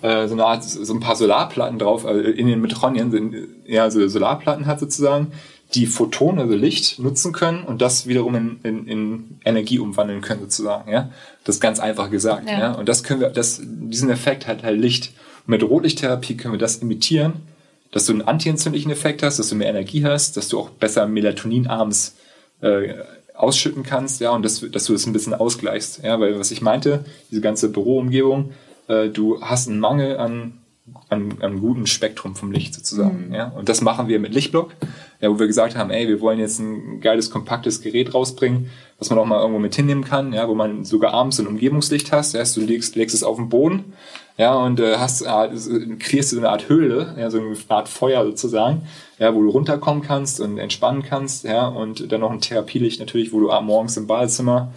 äh, 0.05 0.29
so 0.29 0.35
eine 0.35 0.45
Art, 0.45 0.63
so 0.63 0.93
ein 0.93 1.01
paar 1.01 1.17
Solarplatten 1.17 1.79
drauf, 1.79 2.05
also 2.05 2.21
in 2.21 2.47
den 2.47 2.61
Metronien 2.61 3.11
sind 3.11 3.35
ja 3.65 3.91
so 3.91 4.07
Solarplatten 4.07 4.67
hat 4.67 4.79
sozusagen, 4.79 5.33
die 5.75 5.87
Photonen, 5.87 6.41
also 6.41 6.55
Licht, 6.55 6.99
nutzen 6.99 7.33
können 7.33 7.65
und 7.65 7.81
das 7.81 8.07
wiederum 8.07 8.35
in, 8.35 8.61
in, 8.63 8.87
in 8.87 9.41
Energie 9.47 9.79
umwandeln 9.79 10.21
können 10.21 10.43
sozusagen, 10.43 10.93
ja. 10.93 11.11
Das 11.45 11.57
ist 11.57 11.61
ganz 11.61 11.81
einfach 11.81 12.11
gesagt, 12.11 12.51
ja. 12.51 12.59
ja? 12.59 12.73
Und 12.73 12.87
das 12.87 13.03
können 13.03 13.21
wir, 13.21 13.31
das, 13.31 13.63
diesen 13.65 14.11
Effekt 14.11 14.47
hat 14.47 14.63
halt 14.63 14.79
Licht. 14.79 15.15
Und 15.47 15.53
mit 15.53 15.63
Rotlichttherapie 15.63 16.37
können 16.37 16.53
wir 16.53 16.59
das 16.59 16.77
imitieren, 16.77 17.41
dass 17.91 18.05
du 18.05 18.13
einen 18.13 18.23
antientzündlichen 18.23 18.93
Effekt 18.93 19.23
hast, 19.23 19.39
dass 19.39 19.49
du 19.49 19.55
mehr 19.55 19.71
Energie 19.71 20.05
hast, 20.05 20.37
dass 20.37 20.49
du 20.49 20.61
auch 20.61 20.69
besser 20.69 21.07
Melatonin 21.07 21.67
abends 21.67 22.17
äh, 22.61 22.95
ausschütten 23.35 23.85
kannst, 23.85 24.21
ja, 24.21 24.33
und 24.33 24.45
dass, 24.45 24.61
dass 24.71 24.85
du 24.85 24.93
das 24.93 25.07
ein 25.07 25.15
bisschen 25.15 25.33
ausgleichst, 25.33 26.03
ja, 26.05 26.21
weil 26.21 26.39
was 26.39 26.51
ich 26.51 26.61
meinte, 26.61 27.07
diese 27.31 27.41
ganze 27.41 27.71
Büroumgebung, 27.71 28.53
äh, 28.89 29.09
du 29.09 29.41
hast 29.41 29.69
einen 29.69 29.81
Mangel 29.81 30.19
an, 30.19 30.61
an, 31.09 31.39
an 31.41 31.61
gutem 31.61 31.87
Spektrum 31.87 32.35
vom 32.37 32.53
Licht 32.53 32.75
sozusagen. 32.75 33.29
Mhm. 33.29 33.35
Ja? 33.35 33.49
Und 33.49 33.69
das 33.69 33.81
machen 33.81 34.09
wir 34.09 34.19
mit 34.19 34.35
Lichtblock, 34.35 34.73
ja, 35.21 35.31
wo 35.31 35.39
wir 35.39 35.47
gesagt 35.47 35.77
haben, 35.77 35.91
ey, 35.91 36.09
wir 36.09 36.21
wollen 36.21 36.39
jetzt 36.39 36.59
ein 36.59 37.01
geiles, 37.01 37.31
kompaktes 37.31 37.81
Gerät 37.81 38.15
rausbringen, 38.15 38.71
was 38.99 39.11
man 39.11 39.19
auch 39.19 39.27
mal 39.27 39.41
irgendwo 39.41 39.59
mit 39.59 39.75
hinnehmen 39.75 40.05
kann, 40.05 40.33
ja, 40.33 40.49
wo 40.49 40.55
man 40.55 40.85
sogar 40.85 41.15
abends 41.15 41.39
ein 41.41 41.47
Umgebungslicht 41.47 42.13
hast. 42.13 42.35
Ja, 42.35 42.45
du 42.45 42.61
legst, 42.61 42.97
legst 42.97 43.15
es 43.15 43.23
auf 43.23 43.37
den 43.37 43.49
Boden 43.49 43.95
ja, 44.37 44.55
und 44.55 44.81
äh, 44.81 44.97
hast, 44.97 45.23
äh, 45.23 45.27
kreierst 45.99 46.33
du 46.33 46.37
so 46.37 46.39
eine 46.39 46.51
Art 46.51 46.69
Höhle, 46.69 47.15
ja, 47.19 47.31
so 47.31 47.39
eine 47.39 47.57
Art 47.69 47.89
Feuer 47.89 48.25
sozusagen, 48.25 48.83
ja, 49.19 49.35
wo 49.35 49.43
du 49.43 49.51
runterkommen 49.51 50.03
kannst 50.03 50.41
und 50.41 50.59
entspannen 50.59 51.03
kannst, 51.03 51.45
ja, 51.45 51.69
und 51.69 52.11
dann 52.11 52.21
noch 52.21 52.33
ein 52.33 52.41
Therapielicht 52.41 52.99
natürlich, 52.99 53.33
wo 53.33 53.41
du 53.41 53.61
morgens 53.63 53.97
im 53.97 54.07
Badezimmer 54.07 54.73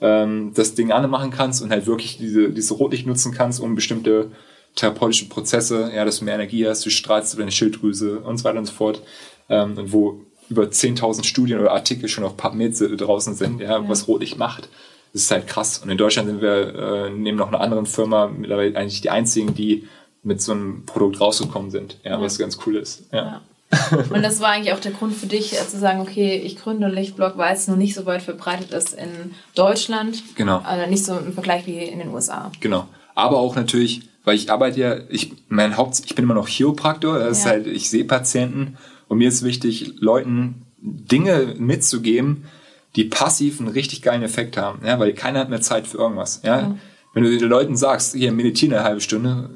ähm, 0.00 0.52
das 0.54 0.74
Ding 0.74 0.92
anmachen 0.92 1.30
kannst 1.30 1.62
und 1.62 1.70
halt 1.70 1.86
wirklich 1.86 2.18
diese, 2.18 2.50
diese 2.50 2.74
Rotlicht 2.74 3.06
nutzen 3.06 3.32
kannst, 3.32 3.60
um 3.60 3.74
bestimmte 3.74 4.30
therapeutische 4.76 5.28
Prozesse, 5.28 5.90
ja, 5.94 6.04
dass 6.04 6.18
du 6.20 6.24
mehr 6.24 6.34
Energie 6.34 6.66
hast, 6.66 6.86
du 6.86 6.90
strahlst 6.90 7.38
deine 7.38 7.50
Schilddrüse 7.50 8.20
und 8.20 8.38
so 8.38 8.44
weiter 8.44 8.58
und 8.58 8.66
so 8.66 8.72
fort. 8.72 9.02
Ähm, 9.48 9.76
und 9.76 9.92
wo 9.92 10.20
über 10.48 10.64
10.000 10.64 11.24
Studien 11.24 11.60
oder 11.60 11.72
Artikel 11.72 12.08
schon 12.08 12.24
auf 12.24 12.36
PubMed 12.36 13.00
draußen 13.00 13.34
sind, 13.34 13.60
ja, 13.60 13.80
ja. 13.80 13.88
was 13.88 14.08
Rotlicht 14.08 14.36
macht. 14.36 14.68
Das 15.12 15.22
ist 15.22 15.30
halt 15.30 15.46
krass. 15.46 15.78
Und 15.78 15.90
in 15.90 15.98
Deutschland 15.98 16.28
sind 16.28 16.40
wir 16.40 16.74
äh, 16.74 17.10
neben 17.10 17.36
noch 17.36 17.48
einer 17.48 17.60
anderen 17.60 17.86
Firma 17.86 18.26
mittlerweile 18.26 18.76
eigentlich 18.76 19.00
die 19.00 19.10
einzigen, 19.10 19.54
die 19.54 19.88
mit 20.22 20.40
so 20.40 20.52
einem 20.52 20.84
Produkt 20.86 21.20
rausgekommen 21.20 21.70
sind, 21.70 21.98
ja, 22.04 22.12
ja. 22.12 22.20
was 22.20 22.38
ganz 22.38 22.58
cool 22.66 22.76
ist. 22.76 23.04
Ja. 23.12 23.42
Und 24.10 24.22
das 24.22 24.40
war 24.40 24.50
eigentlich 24.50 24.72
auch 24.72 24.80
der 24.80 24.92
Grund 24.92 25.14
für 25.14 25.26
dich, 25.26 25.52
äh, 25.52 25.66
zu 25.66 25.78
sagen, 25.78 26.00
okay, 26.00 26.36
ich 26.36 26.56
gründe 26.56 26.86
einen 26.86 26.94
Lichtblog, 26.94 27.34
weil 27.36 27.54
es 27.54 27.68
noch 27.68 27.76
nicht 27.76 27.94
so 27.94 28.04
weit 28.04 28.22
verbreitet 28.22 28.72
ist 28.72 28.94
in 28.94 29.32
Deutschland. 29.54 30.22
Genau. 30.34 30.60
Also 30.64 30.90
nicht 30.90 31.04
so 31.04 31.16
im 31.16 31.32
Vergleich 31.32 31.66
wie 31.66 31.78
in 31.78 32.00
den 32.00 32.08
USA. 32.08 32.50
Genau. 32.60 32.88
Aber 33.14 33.38
auch 33.38 33.54
natürlich, 33.54 34.02
weil 34.24 34.36
ich 34.36 34.50
arbeite 34.50 34.80
ja, 34.80 34.96
ich, 35.08 35.32
mein 35.48 35.76
Haupt, 35.76 36.02
ich 36.04 36.14
bin 36.14 36.24
immer 36.24 36.34
noch 36.34 36.48
Chiropraktor, 36.48 37.18
das 37.18 37.24
ja. 37.24 37.30
ist 37.30 37.46
halt, 37.46 37.66
ich 37.66 37.90
sehe 37.90 38.04
Patienten 38.04 38.76
und 39.08 39.18
mir 39.18 39.28
ist 39.28 39.44
wichtig, 39.44 39.94
Leuten 39.98 40.62
Dinge 40.78 41.54
mitzugeben, 41.58 42.44
die 42.96 43.04
passiv 43.04 43.60
einen 43.60 43.68
richtig 43.68 44.02
geilen 44.02 44.22
Effekt 44.22 44.56
haben, 44.56 44.84
ja, 44.84 44.98
weil 44.98 45.12
keiner 45.12 45.40
hat 45.40 45.50
mehr 45.50 45.60
Zeit 45.60 45.86
für 45.86 45.98
irgendwas, 45.98 46.40
ja. 46.42 46.60
ja. 46.60 46.76
Wenn 47.12 47.24
du 47.24 47.36
den 47.36 47.48
Leuten 47.48 47.76
sagst, 47.76 48.14
hier 48.14 48.32
meditiere 48.32 48.76
eine 48.76 48.84
halbe 48.84 49.00
Stunde, 49.00 49.50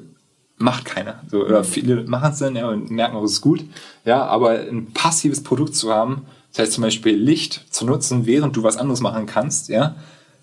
macht 0.57 0.85
keiner. 0.85 1.21
So, 1.31 1.45
oder 1.45 1.61
mhm. 1.61 1.65
viele 1.65 2.05
machen 2.05 2.33
es 2.33 2.39
dann 2.39 2.57
ja, 2.57 2.69
und 2.69 2.91
merken 2.91 3.17
auch, 3.17 3.25
es 3.25 3.33
ist 3.33 3.41
gut. 3.41 3.65
Ja, 4.05 4.25
aber 4.25 4.61
ein 4.61 4.93
passives 4.93 5.43
Produkt 5.43 5.75
zu 5.75 5.93
haben, 5.93 6.23
das 6.53 6.61
heißt 6.61 6.73
zum 6.73 6.83
Beispiel 6.83 7.17
Licht 7.17 7.67
zu 7.71 7.85
nutzen, 7.85 8.27
während 8.27 8.57
du 8.57 8.63
was 8.63 8.77
anderes 8.77 9.01
machen 9.01 9.27
kannst, 9.27 9.69
ja, 9.69 9.97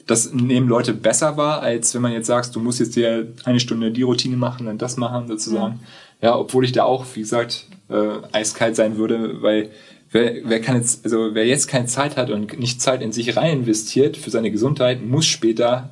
das 0.08 0.34
nehmen 0.34 0.68
Leute 0.68 0.94
besser 0.94 1.38
wahr, 1.38 1.62
als 1.62 1.94
wenn 1.94 2.02
man 2.02 2.12
jetzt 2.12 2.28
sagst, 2.28 2.56
du 2.56 2.60
musst 2.60 2.80
jetzt 2.80 2.96
dir 2.96 3.28
eine 3.46 3.60
Stunde 3.60 3.92
die 3.92 4.02
Routine 4.02 4.36
machen 4.36 4.68
und 4.68 4.82
das 4.82 4.98
machen, 4.98 5.28
sozusagen. 5.28 5.80
Ja, 6.22 6.30
ja 6.30 6.38
obwohl 6.38 6.66
ich 6.66 6.74
da 6.74 6.84
auch, 6.84 7.06
wie 7.14 7.22
gesagt, 7.22 7.68
äh, 7.90 8.18
eiskalt 8.34 8.76
sein 8.76 8.98
würde, 8.98 9.42
weil 9.42 9.70
wer, 10.12 10.34
wer 10.44 10.60
kann 10.60 10.76
jetzt, 10.76 11.06
also 11.06 11.34
wer 11.34 11.46
jetzt 11.46 11.68
keine 11.68 11.86
Zeit 11.86 12.18
hat 12.18 12.30
und 12.30 12.60
nicht 12.60 12.82
Zeit 12.82 13.02
in 13.02 13.12
sich 13.12 13.38
rein 13.38 13.60
investiert 13.60 14.18
für 14.18 14.32
seine 14.32 14.52
Gesundheit, 14.52 15.02
muss 15.02 15.26
später 15.26 15.92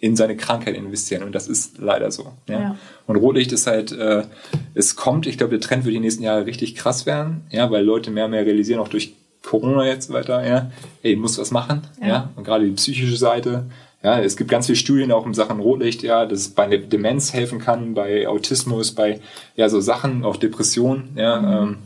in 0.00 0.16
seine 0.16 0.36
Krankheit 0.36 0.74
investieren. 0.74 1.22
Und 1.22 1.34
das 1.34 1.46
ist 1.46 1.78
leider 1.78 2.10
so. 2.10 2.32
Ja. 2.48 2.60
ja. 2.60 2.76
Und 3.06 3.16
Rotlicht 3.16 3.52
ist 3.52 3.66
halt, 3.66 3.92
äh, 3.92 4.24
es 4.74 4.96
kommt, 4.96 5.26
ich 5.26 5.38
glaube, 5.38 5.52
der 5.52 5.60
Trend 5.60 5.84
wird 5.84 5.94
die 5.94 6.00
nächsten 6.00 6.22
Jahre 6.22 6.46
richtig 6.46 6.74
krass 6.74 7.06
werden, 7.06 7.42
ja, 7.50 7.70
weil 7.70 7.84
Leute 7.84 8.10
mehr 8.10 8.24
und 8.24 8.30
mehr 8.32 8.46
realisieren, 8.46 8.80
auch 8.80 8.88
durch 8.88 9.14
Corona 9.42 9.86
jetzt 9.86 10.12
weiter, 10.12 10.46
ja, 10.46 10.70
ey, 11.02 11.16
muss 11.16 11.38
was 11.38 11.50
machen, 11.50 11.82
ja. 12.00 12.08
ja. 12.08 12.30
Und 12.36 12.44
gerade 12.44 12.64
die 12.64 12.72
psychische 12.72 13.16
Seite, 13.16 13.66
ja, 14.02 14.18
es 14.20 14.36
gibt 14.36 14.50
ganz 14.50 14.66
viele 14.66 14.76
Studien 14.76 15.12
auch 15.12 15.26
in 15.26 15.34
Sachen 15.34 15.60
Rotlicht, 15.60 16.02
ja, 16.02 16.24
dass 16.24 16.40
es 16.40 16.48
bei 16.50 16.76
Demenz 16.78 17.34
helfen 17.34 17.58
kann, 17.58 17.94
bei 17.94 18.26
Autismus, 18.26 18.92
bei 18.92 19.20
ja 19.56 19.68
so 19.68 19.80
Sachen, 19.80 20.24
auch 20.24 20.36
Depressionen, 20.36 21.10
ja. 21.16 21.40
Mhm. 21.40 21.68
Ähm, 21.68 21.76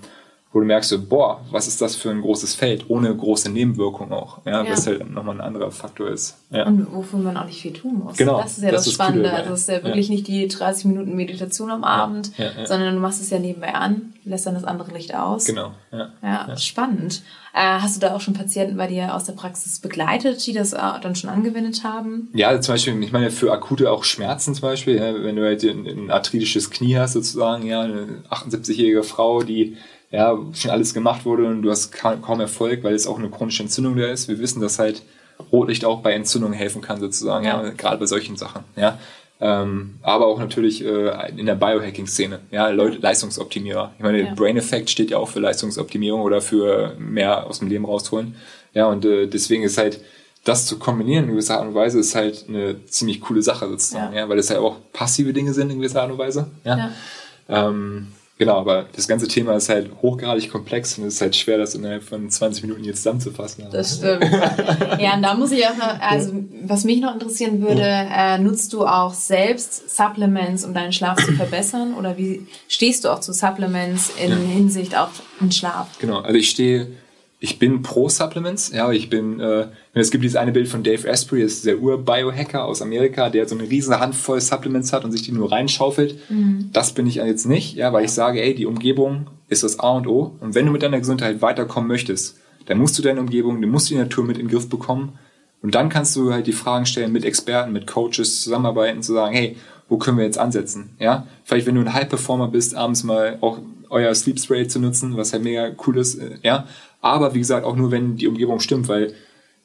wo 0.54 0.60
du 0.60 0.66
merkst, 0.66 0.88
so, 0.88 1.04
boah, 1.04 1.40
was 1.50 1.66
ist 1.66 1.80
das 1.82 1.96
für 1.96 2.10
ein 2.10 2.20
großes 2.20 2.54
Feld, 2.54 2.88
ohne 2.88 3.14
große 3.14 3.50
Nebenwirkungen 3.50 4.12
auch, 4.12 4.38
ja, 4.46 4.62
ja. 4.62 4.70
was 4.70 4.86
halt 4.86 5.10
nochmal 5.10 5.34
ein 5.34 5.40
anderer 5.40 5.72
Faktor 5.72 6.08
ist. 6.08 6.38
Ja. 6.50 6.64
Und 6.64 6.94
wofür 6.94 7.18
man 7.18 7.36
auch 7.36 7.46
nicht 7.46 7.60
viel 7.60 7.72
tun 7.72 8.04
muss. 8.04 8.16
Genau. 8.16 8.40
Das 8.40 8.56
ist 8.56 8.62
ja 8.62 8.70
das, 8.70 8.84
das 8.84 8.94
Spannende. 8.94 9.30
Coole, 9.30 9.42
das 9.48 9.60
ist 9.62 9.68
ja 9.68 9.82
wirklich 9.82 10.08
ja. 10.08 10.14
nicht 10.14 10.28
die 10.28 10.46
30 10.46 10.84
Minuten 10.84 11.16
Meditation 11.16 11.72
am 11.72 11.82
Abend, 11.82 12.30
sondern 12.66 12.94
du 12.94 13.00
machst 13.00 13.20
es 13.20 13.30
ja 13.30 13.40
nebenbei 13.40 13.74
an, 13.74 14.14
lässt 14.24 14.46
dann 14.46 14.54
das 14.54 14.62
andere 14.62 14.92
Licht 14.92 15.12
aus. 15.12 15.44
Genau. 15.44 15.72
Ja, 15.90 16.12
ja, 16.22 16.56
spannend. 16.56 17.22
Äh, 17.52 17.80
hast 17.80 17.96
du 17.96 18.00
da 18.00 18.14
auch 18.14 18.20
schon 18.20 18.34
Patienten 18.34 18.76
bei 18.76 18.88
dir 18.88 19.14
aus 19.14 19.24
der 19.24 19.32
Praxis 19.34 19.78
begleitet, 19.78 20.44
die 20.44 20.52
das 20.52 20.72
äh, 20.72 20.78
dann 21.02 21.14
schon 21.14 21.30
angewendet 21.30 21.84
haben? 21.84 22.28
Ja, 22.34 22.60
zum 22.60 22.74
Beispiel, 22.74 23.00
ich 23.02 23.12
meine, 23.12 23.30
für 23.30 23.52
akute 23.52 23.90
auch 23.92 24.02
Schmerzen 24.02 24.54
zum 24.54 24.62
Beispiel, 24.62 25.00
wenn 25.22 25.36
du 25.36 25.44
halt 25.44 25.62
ein, 25.62 25.86
ein 25.86 26.10
arthritisches 26.10 26.70
Knie 26.70 26.96
hast 26.96 27.12
sozusagen, 27.12 27.66
ja, 27.66 27.82
eine 27.82 28.22
78-jährige 28.30 29.04
Frau, 29.04 29.44
die 29.44 29.76
ja, 30.14 30.38
schon 30.54 30.70
alles 30.70 30.94
gemacht 30.94 31.24
wurde 31.24 31.46
und 31.46 31.62
du 31.62 31.70
hast 31.70 31.90
kaum 31.90 32.40
Erfolg, 32.40 32.84
weil 32.84 32.94
es 32.94 33.08
auch 33.08 33.18
eine 33.18 33.28
chronische 33.30 33.64
Entzündung 33.64 33.96
da 33.96 34.06
ist. 34.06 34.28
Wir 34.28 34.38
wissen, 34.38 34.60
dass 34.60 34.78
halt 34.78 35.02
Rotlicht 35.50 35.84
auch 35.84 36.02
bei 36.02 36.12
Entzündungen 36.12 36.56
helfen 36.56 36.82
kann, 36.82 37.00
sozusagen, 37.00 37.44
ja, 37.44 37.70
gerade 37.70 37.98
bei 37.98 38.06
solchen 38.06 38.36
Sachen, 38.36 38.62
ja. 38.76 38.98
Ähm, 39.40 39.96
aber 40.02 40.26
auch 40.26 40.38
natürlich 40.38 40.84
äh, 40.84 41.30
in 41.36 41.46
der 41.46 41.56
Biohacking-Szene, 41.56 42.38
ja, 42.52 42.68
Leute, 42.68 42.98
Leistungsoptimierer. 42.98 43.92
Ich 43.98 44.04
meine, 44.04 44.22
ja. 44.22 44.34
Brain 44.34 44.56
Effect 44.56 44.88
steht 44.88 45.10
ja 45.10 45.18
auch 45.18 45.28
für 45.28 45.40
Leistungsoptimierung 45.40 46.20
oder 46.20 46.40
für 46.40 46.94
mehr 46.98 47.44
aus 47.48 47.58
dem 47.58 47.68
Leben 47.68 47.84
rausholen. 47.84 48.36
Ja, 48.72 48.86
und 48.86 49.04
äh, 49.04 49.26
deswegen 49.26 49.64
ist 49.64 49.76
halt 49.78 50.00
das 50.44 50.66
zu 50.66 50.78
kombinieren 50.78 51.24
in 51.24 51.30
gewisser 51.32 51.58
Art 51.58 51.66
und 51.66 51.74
Weise 51.74 51.98
ist 51.98 52.14
halt 52.14 52.44
eine 52.48 52.84
ziemlich 52.86 53.20
coole 53.20 53.42
Sache 53.42 53.68
sozusagen, 53.68 54.14
ja, 54.14 54.20
ja 54.20 54.28
weil 54.28 54.38
es 54.38 54.50
halt 54.50 54.60
auch 54.60 54.76
passive 54.92 55.32
Dinge 55.32 55.52
sind 55.52 55.70
in 55.70 55.78
gewisser 55.78 56.02
Art 56.02 56.12
und 56.12 56.18
Weise. 56.18 56.46
Ja. 56.62 56.76
ja. 56.78 57.68
Ähm, 57.68 58.12
Genau, 58.36 58.58
aber 58.58 58.86
das 58.94 59.06
ganze 59.06 59.28
Thema 59.28 59.54
ist 59.54 59.68
halt 59.68 59.90
hochgradig 60.02 60.50
komplex 60.50 60.98
und 60.98 61.04
es 61.04 61.14
ist 61.14 61.20
halt 61.20 61.36
schwer, 61.36 61.56
das 61.56 61.76
innerhalb 61.76 62.02
von 62.02 62.28
20 62.28 62.64
Minuten 62.64 62.82
jetzt 62.82 62.98
zusammenzufassen. 62.98 63.66
Das 63.70 63.98
stimmt. 63.98 64.24
ja, 64.98 65.14
und 65.14 65.22
da 65.22 65.34
muss 65.34 65.52
ich 65.52 65.64
auch 65.64 65.76
noch, 65.76 66.00
also 66.00 66.32
was 66.64 66.82
mich 66.82 67.00
noch 67.00 67.14
interessieren 67.14 67.62
würde, 67.62 67.84
äh, 67.84 68.38
nutzt 68.38 68.72
du 68.72 68.86
auch 68.86 69.14
selbst 69.14 69.88
Supplements, 69.88 70.64
um 70.64 70.74
deinen 70.74 70.92
Schlaf 70.92 71.24
zu 71.24 71.32
verbessern? 71.32 71.94
Oder 71.94 72.18
wie 72.18 72.44
stehst 72.66 73.04
du 73.04 73.10
auch 73.10 73.20
zu 73.20 73.32
Supplements 73.32 74.10
in 74.20 74.30
ja. 74.30 74.36
Hinsicht 74.36 74.96
auf 74.98 75.22
den 75.40 75.52
Schlaf? 75.52 75.86
Genau, 76.00 76.18
also 76.18 76.36
ich 76.36 76.50
stehe 76.50 76.88
ich 77.44 77.58
bin 77.58 77.82
pro 77.82 78.08
Supplements, 78.08 78.72
ja, 78.72 78.90
ich 78.90 79.10
bin, 79.10 79.38
äh, 79.38 79.66
es 79.92 80.10
gibt 80.10 80.24
dieses 80.24 80.36
eine 80.36 80.50
Bild 80.50 80.66
von 80.66 80.82
Dave 80.82 81.06
Asprey, 81.06 81.42
das 81.42 81.52
ist 81.52 81.66
der 81.66 81.78
Ur-Biohacker 81.78 82.64
aus 82.64 82.80
Amerika, 82.80 83.28
der 83.28 83.46
so 83.46 83.54
eine 83.54 83.68
riesige 83.68 84.00
Handvoll 84.00 84.40
Supplements 84.40 84.94
hat 84.94 85.04
und 85.04 85.12
sich 85.12 85.20
die 85.20 85.32
nur 85.32 85.52
reinschaufelt. 85.52 86.18
Mhm. 86.30 86.70
Das 86.72 86.92
bin 86.92 87.06
ich 87.06 87.16
jetzt 87.16 87.44
nicht, 87.44 87.76
ja, 87.76 87.92
weil 87.92 88.06
ich 88.06 88.12
sage, 88.12 88.40
ey, 88.40 88.54
die 88.54 88.64
Umgebung 88.64 89.26
ist 89.50 89.62
das 89.62 89.78
A 89.78 89.90
und 89.90 90.06
O. 90.06 90.34
Und 90.40 90.54
wenn 90.54 90.64
du 90.64 90.72
mit 90.72 90.82
deiner 90.82 90.98
Gesundheit 90.98 91.42
weiterkommen 91.42 91.86
möchtest, 91.86 92.38
dann 92.64 92.78
musst 92.78 92.98
du 92.98 93.02
deine 93.02 93.20
Umgebung, 93.20 93.60
du 93.60 93.68
musst 93.68 93.90
die 93.90 93.96
Natur 93.96 94.24
mit 94.24 94.38
in 94.38 94.46
den 94.46 94.50
Griff 94.50 94.70
bekommen. 94.70 95.18
Und 95.60 95.74
dann 95.74 95.90
kannst 95.90 96.16
du 96.16 96.32
halt 96.32 96.46
die 96.46 96.52
Fragen 96.52 96.86
stellen 96.86 97.12
mit 97.12 97.26
Experten, 97.26 97.74
mit 97.74 97.86
Coaches 97.86 98.42
zusammenarbeiten, 98.42 99.02
zu 99.02 99.12
sagen, 99.12 99.34
hey, 99.34 99.56
wo 99.90 99.98
können 99.98 100.16
wir 100.16 100.24
jetzt 100.24 100.38
ansetzen? 100.38 100.96
Ja, 100.98 101.26
vielleicht 101.44 101.66
wenn 101.66 101.74
du 101.74 101.82
ein 101.82 101.92
High 101.92 102.08
Performer 102.08 102.48
bist, 102.48 102.74
abends 102.74 103.04
mal 103.04 103.36
auch 103.42 103.58
euer 103.90 104.14
Sleep 104.14 104.40
Spray 104.40 104.66
zu 104.66 104.80
nutzen, 104.80 105.16
was 105.16 105.32
halt 105.32 105.44
mega 105.44 105.70
cool 105.86 105.98
ist, 105.98 106.16
äh, 106.16 106.38
ja. 106.42 106.66
Aber 107.04 107.34
wie 107.34 107.38
gesagt, 107.38 107.66
auch 107.66 107.76
nur, 107.76 107.90
wenn 107.90 108.16
die 108.16 108.26
Umgebung 108.26 108.60
stimmt, 108.60 108.88
weil 108.88 109.12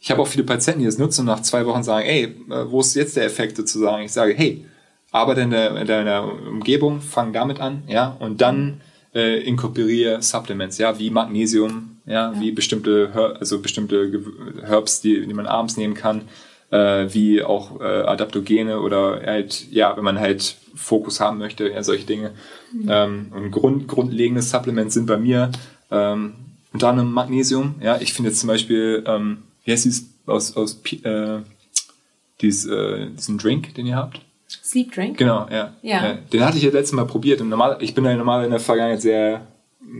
ich 0.02 0.12
habe 0.12 0.22
auch 0.22 0.28
viele 0.28 0.44
Patienten, 0.44 0.82
die 0.82 0.86
das 0.86 0.98
nutzen 0.98 1.22
und 1.22 1.28
nach 1.28 1.42
zwei 1.42 1.66
Wochen 1.66 1.84
sagen, 1.84 2.06
ey, 2.06 2.24
äh, 2.24 2.70
wo 2.70 2.82
ist 2.82 2.96
jetzt 2.96 3.16
der 3.16 3.24
Effekt 3.24 3.56
sozusagen? 3.56 4.04
Ich 4.04 4.12
sage, 4.12 4.34
hey, 4.34 4.66
arbeite 5.14 5.40
in, 5.40 5.52
der, 5.52 5.74
in 5.78 5.88
deiner 5.88 6.26
Umgebung, 6.26 7.00
fang 7.00 7.32
damit 7.32 7.62
an, 7.62 7.84
ja, 7.88 8.18
und 8.20 8.42
dann 8.42 8.82
äh, 9.16 9.40
inkorporiere 9.40 10.22
Supplements, 10.22 10.80
ja, 10.80 11.00
wie 11.00 11.10
Magnesium, 11.12 12.02
ja, 12.06 12.34
ja. 12.34 12.42
wie 12.42 12.52
bestimmte, 12.52 13.14
Her 13.14 13.38
also 13.40 13.62
bestimmte 13.62 14.22
Herbs, 14.62 15.00
die, 15.00 15.26
die 15.26 15.34
man 15.34 15.48
abends 15.48 15.78
nehmen 15.78 15.94
kann, 15.94 16.24
äh, 16.72 17.06
wie 17.14 17.42
auch 17.42 17.80
äh, 17.80 17.86
Adaptogene 17.86 18.82
oder 18.82 19.22
halt, 19.26 19.72
ja, 19.72 19.96
wenn 19.96 20.04
man 20.04 20.20
halt 20.20 20.58
Fokus 20.76 21.22
haben 21.22 21.38
möchte, 21.38 21.70
ja, 21.70 21.84
solche 21.84 22.06
Dinge. 22.06 22.32
Mhm. 22.74 22.90
Ähm, 22.90 23.32
und 23.34 23.52
grund, 23.52 23.88
grundlegende 23.88 24.42
Supplements 24.42 24.94
sind 24.94 25.06
bei 25.06 25.18
mir 25.18 25.52
ähm, 25.90 26.34
unter 26.74 26.90
anderem 26.90 27.12
Magnesium. 27.12 27.76
Ja, 27.82 28.00
ich 28.00 28.14
finde 28.14 28.30
jetzt 28.30 28.40
zum 28.40 28.48
Beispiel, 28.48 29.04
ähm, 29.08 29.40
wie 29.64 29.72
heißt 29.72 29.86
dieses 29.86 30.10
aus, 30.26 30.56
aus 30.56 30.82
äh, 31.04 31.40
dieses, 32.42 32.66
äh, 32.66 33.08
diesen 33.12 33.38
Drink, 33.38 33.74
den 33.76 33.88
ihr 33.88 33.96
habt? 33.96 34.22
Sleep 34.48 34.92
Drink? 34.92 35.18
Genau, 35.18 35.48
ja. 35.50 35.74
ja. 35.82 36.08
ja. 36.08 36.18
Den 36.32 36.46
hatte 36.46 36.58
ich 36.58 36.64
ja 36.64 36.72
letztes 36.72 36.94
Mal 36.94 37.06
probiert 37.06 37.42
und 37.42 37.50
normal, 37.50 37.78
ich 37.82 37.94
bin 37.94 38.06
ja 38.06 38.16
normal 38.16 38.46
in 38.46 38.52
der 38.52 38.60
Vergangenheit 38.60 39.02
sehr 39.02 39.48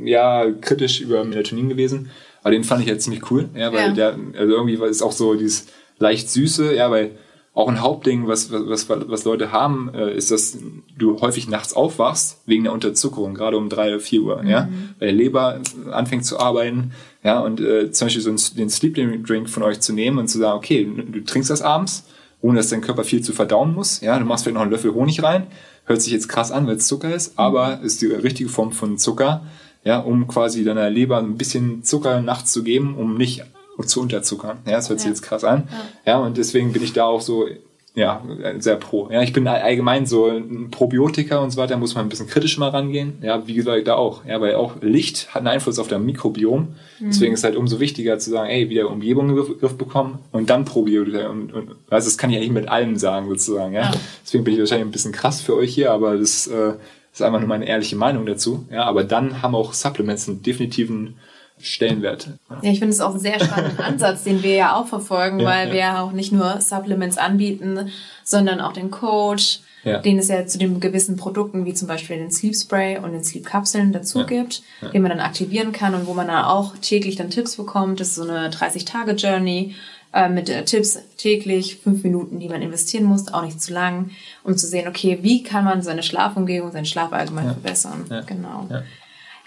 ja, 0.04 0.46
kritisch 0.62 1.02
über 1.02 1.24
Melatonin 1.24 1.70
gewesen, 1.70 2.12
aber 2.42 2.52
den 2.52 2.64
fand 2.64 2.82
ich 2.82 2.88
jetzt 2.88 3.04
ziemlich 3.04 3.30
cool, 3.32 3.50
ja, 3.56 3.72
weil 3.74 3.90
ja. 3.90 3.94
der, 3.94 4.20
also 4.38 4.54
irgendwie 4.54 4.76
ist 4.86 5.02
auch 5.02 5.12
so 5.12 5.36
dieses 5.36 5.68
leicht 5.98 6.30
süße, 6.30 6.74
ja, 6.76 6.90
weil 6.90 7.12
auch 7.60 7.68
ein 7.68 7.82
Hauptding, 7.82 8.26
was, 8.28 8.52
was, 8.52 8.88
was 8.88 9.26
Leute 9.26 9.52
haben, 9.52 9.92
äh, 9.94 10.16
ist, 10.16 10.32
dass 10.32 10.58
du 10.98 11.20
häufig 11.20 11.50
nachts 11.50 11.74
aufwachst 11.74 12.40
wegen 12.46 12.64
der 12.64 12.72
Unterzuckerung, 12.72 13.34
gerade 13.34 13.58
um 13.58 13.68
drei 13.68 13.90
oder 13.90 14.00
vier 14.00 14.22
Uhr, 14.22 14.42
mhm. 14.42 14.48
ja, 14.48 14.70
weil 14.98 15.10
der 15.10 15.12
Leber 15.12 15.60
anfängt 15.92 16.26
zu 16.26 16.40
arbeiten, 16.40 16.94
ja, 17.22 17.40
und 17.40 17.60
äh, 17.60 17.92
zum 17.92 18.06
Beispiel 18.06 18.22
so 18.22 18.30
einen, 18.30 18.40
den 18.58 18.70
Sleep 18.70 19.26
Drink 19.26 19.50
von 19.50 19.64
euch 19.64 19.82
zu 19.82 19.92
nehmen 19.92 20.20
und 20.20 20.30
zu 20.30 20.38
sagen, 20.38 20.58
okay, 20.58 20.90
du 21.12 21.20
trinkst 21.20 21.50
das 21.50 21.62
abends, 21.62 22.06
ohne 22.42 22.60
dass 22.60 22.70
dein 22.70 22.80
Körper 22.80 23.04
viel 23.04 23.22
zu 23.22 23.34
verdauen 23.34 23.74
muss, 23.74 24.00
ja, 24.00 24.18
du 24.18 24.24
machst 24.24 24.46
vielleicht 24.46 24.56
noch 24.56 24.62
einen 24.62 24.72
Löffel 24.72 24.94
Honig 24.94 25.22
rein, 25.22 25.48
hört 25.84 26.02
sich 26.02 26.14
jetzt 26.14 26.30
krass 26.30 26.54
an, 26.54 26.66
weil 26.66 26.78
es 26.78 26.88
Zucker 26.88 27.14
ist, 27.14 27.34
mhm. 27.34 27.40
aber 27.44 27.82
ist 27.82 28.02
die 28.02 28.08
richtige 28.08 28.50
Form 28.50 28.72
von 28.72 28.98
Zucker, 28.98 29.44
ja, 29.84 30.00
um 30.00 30.30
quasi 30.30 30.64
deiner 30.64 30.90
Leber 30.90 31.18
ein 31.18 31.36
bisschen 31.36 31.84
Zucker 31.84 32.22
nachts 32.22 32.54
zu 32.54 32.64
geben, 32.64 32.96
um 32.96 33.18
nicht 33.18 33.44
zu 33.86 34.02
unterzuckern. 34.02 34.58
Ja, 34.66 34.74
das 34.74 34.90
hört 34.90 35.00
sich 35.00 35.08
ja. 35.08 35.12
jetzt 35.12 35.22
krass 35.22 35.44
an. 35.44 35.68
Ja. 36.06 36.14
ja, 36.14 36.20
und 36.20 36.38
deswegen 36.38 36.74
bin 36.74 36.84
ich 36.84 36.94
da 36.94 37.06
auch 37.06 37.22
so, 37.22 37.48
ja, 37.96 38.24
sehr 38.60 38.76
pro. 38.76 39.10
Ja, 39.12 39.22
ich 39.24 39.34
bin 39.34 39.48
allgemein 39.48 40.06
so 40.06 40.28
ein 40.28 40.70
Probiotiker 40.72 41.42
und 41.42 41.52
so 41.52 41.58
weiter, 41.58 41.76
muss 41.76 41.96
man 41.96 42.06
ein 42.06 42.10
bisschen 42.10 42.28
kritisch 42.28 42.58
mal 42.58 42.70
rangehen. 42.70 43.18
Ja, 43.22 43.46
wie 43.48 43.56
gesagt, 43.56 43.88
da 43.88 43.96
auch. 43.96 44.24
Ja, 44.26 44.40
weil 44.40 44.56
auch 44.56 44.76
Licht 44.82 45.30
hat 45.30 45.40
einen 45.40 45.48
Einfluss 45.48 45.80
auf 45.80 45.88
das 45.88 46.00
Mikrobiom. 46.00 46.76
Mhm. 47.00 47.06
Deswegen 47.06 47.34
ist 47.34 47.40
es 47.40 47.44
halt 47.44 47.56
umso 47.56 47.80
wichtiger 47.80 48.20
zu 48.20 48.30
sagen, 48.30 48.50
ey, 48.50 48.70
wieder 48.70 48.90
Umgebung 48.90 49.30
in 49.30 49.36
den 49.36 49.60
Griff 49.60 49.78
bekommen 49.78 50.20
und 50.32 50.50
dann 50.50 50.66
Probiotika. 50.66 51.28
Und, 51.30 51.52
und 51.52 51.72
also 51.90 52.08
das 52.08 52.18
kann 52.18 52.30
ich 52.30 52.38
eigentlich 52.38 52.52
mit 52.52 52.70
allem 52.70 52.96
sagen, 52.96 53.28
sozusagen. 53.28 53.74
Ja? 53.74 53.82
ja. 53.82 53.92
Deswegen 54.24 54.44
bin 54.44 54.54
ich 54.54 54.60
wahrscheinlich 54.60 54.88
ein 54.88 54.92
bisschen 54.92 55.12
krass 55.12 55.42
für 55.42 55.56
euch 55.56 55.74
hier, 55.74 55.92
aber 55.92 56.16
das 56.16 56.48
äh, 56.48 56.74
ist 57.12 57.22
einfach 57.22 57.40
nur 57.40 57.50
meine 57.50 57.68
ehrliche 57.68 57.96
Meinung 57.96 58.26
dazu. 58.26 58.66
Ja, 58.72 58.84
aber 58.84 59.04
dann 59.04 59.42
haben 59.42 59.56
auch 59.56 59.74
Supplements 59.74 60.30
einen 60.30 60.44
definitiven 60.44 61.16
Stellenwert. 61.62 62.30
Ja, 62.62 62.72
ich 62.72 62.80
finde 62.80 62.94
es 62.94 63.02
auch 63.02 63.12
einen 63.12 63.20
sehr 63.20 63.40
spannenden 63.40 63.80
Ansatz, 63.84 64.24
den 64.24 64.44
wir 64.44 64.56
ja 64.56 64.76
auch 64.76 64.88
verfolgen, 64.88 65.40
ja, 65.40 65.46
weil 65.48 65.68
ja. 65.68 65.74
wir 65.74 65.80
ja 65.80 66.02
auch 66.02 66.12
nicht 66.12 66.32
nur 66.32 66.62
Supplements 66.62 67.18
anbieten, 67.18 67.92
sondern 68.24 68.62
auch 68.62 68.74
den 68.74 68.92
Coach, 68.92 69.60
den 69.84 70.20
es 70.20 70.28
ja 70.28 70.46
zu 70.46 70.58
den 70.58 70.80
gewissen 70.80 71.16
Produkten 71.16 71.66
wie 71.66 71.74
zum 71.74 71.88
Beispiel 71.88 72.18
den 72.18 72.32
Sleep 72.32 72.56
Spray 72.56 72.98
und 72.98 73.14
den 73.14 73.24
Sleep 73.24 73.46
Kapseln 73.46 73.94
dazu 73.94 74.26
gibt, 74.26 74.62
den 74.94 75.02
man 75.02 75.10
dann 75.10 75.22
aktivieren 75.22 75.72
kann 75.72 75.96
und 75.96 76.06
wo 76.06 76.14
man 76.14 76.28
dann 76.28 76.44
auch 76.44 76.76
täglich 76.78 77.16
dann 77.16 77.30
Tipps 77.30 77.56
bekommt. 77.56 78.00
Das 78.00 78.10
ist 78.10 78.16
so 78.16 78.24
eine 78.24 78.50
30-Tage-Journey 78.50 79.76
äh, 80.12 80.28
mit 80.28 80.50
äh, 80.50 80.66
Tipps 80.66 81.00
täglich, 81.18 81.78
fünf 81.78 82.04
Minuten, 82.04 82.40
die 82.40 82.50
man 82.50 82.62
investieren 82.62 83.06
muss, 83.06 83.32
auch 83.32 83.44
nicht 83.44 83.62
zu 83.62 83.74
lang, 83.74 84.10
um 84.44 84.58
zu 84.58 84.68
sehen, 84.68 84.88
okay, 84.88 85.20
wie 85.22 85.44
kann 85.44 85.64
man 85.64 85.82
seine 85.82 86.02
Schlafumgebung, 86.02 86.72
seinen 86.72 86.86
Schlaf 86.86 87.14
allgemein 87.14 87.46
verbessern. 87.46 88.06
Genau. 88.26 88.68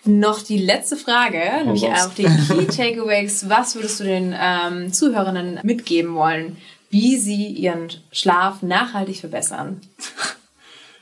Noch 0.05 0.43
die 0.43 0.59
letzte 0.59 0.97
Frage, 0.97 1.41
oh, 1.61 1.65
nämlich 1.65 1.87
auch 1.87 2.13
die 2.13 2.25
Key 2.25 2.67
Takeaways. 2.77 3.49
Was 3.49 3.77
würdest 3.77 4.01
du 4.01 4.05
den 4.05 4.35
ähm, 4.39 4.93
Zuhörenden 4.93 5.61
mitgeben 5.63 6.15
wollen, 6.15 6.57
wie 6.91 7.17
sie 7.17 7.47
ihren 7.47 7.89
Schlaf 8.11 8.63
nachhaltig 8.63 9.19
verbessern? 9.19 9.81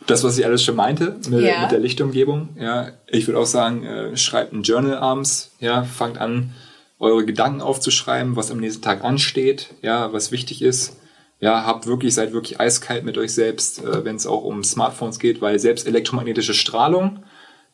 Das, 0.07 0.23
was 0.23 0.37
ich 0.37 0.45
alles 0.45 0.63
schon 0.63 0.77
meinte, 0.77 1.17
mit, 1.29 1.43
ja. 1.43 1.63
mit 1.63 1.71
der 1.71 1.79
Lichtumgebung. 1.79 2.51
Ja, 2.59 2.89
ich 3.07 3.27
würde 3.27 3.39
auch 3.39 3.47
sagen, 3.47 3.85
äh, 3.85 4.17
schreibt 4.17 4.53
ein 4.53 4.63
Journal 4.63 4.99
abends. 4.99 5.53
Ja, 5.61 5.85
fangt 5.85 6.19
an, 6.19 6.53
eure 6.99 7.25
Gedanken 7.25 7.63
aufzuschreiben, 7.63 8.37
was 8.37 8.51
am 8.51 8.61
nächsten 8.61 8.83
Tag 8.83 9.03
ansteht. 9.03 9.75
Ja, 9.83 10.13
was 10.13 10.31
wichtig 10.31 10.63
ist. 10.63 10.97
Ja, 11.41 11.65
habt 11.65 11.87
wirklich, 11.87 12.15
seid 12.15 12.33
wirklich 12.33 12.61
eiskalt 12.61 13.05
mit 13.05 13.17
euch 13.17 13.33
selbst, 13.33 13.83
äh, 13.83 14.05
wenn 14.05 14.17
es 14.17 14.27
auch 14.27 14.45
um 14.45 14.63
Smartphones 14.63 15.19
geht, 15.19 15.41
weil 15.41 15.59
selbst 15.59 15.87
elektromagnetische 15.87 16.53
Strahlung 16.53 17.21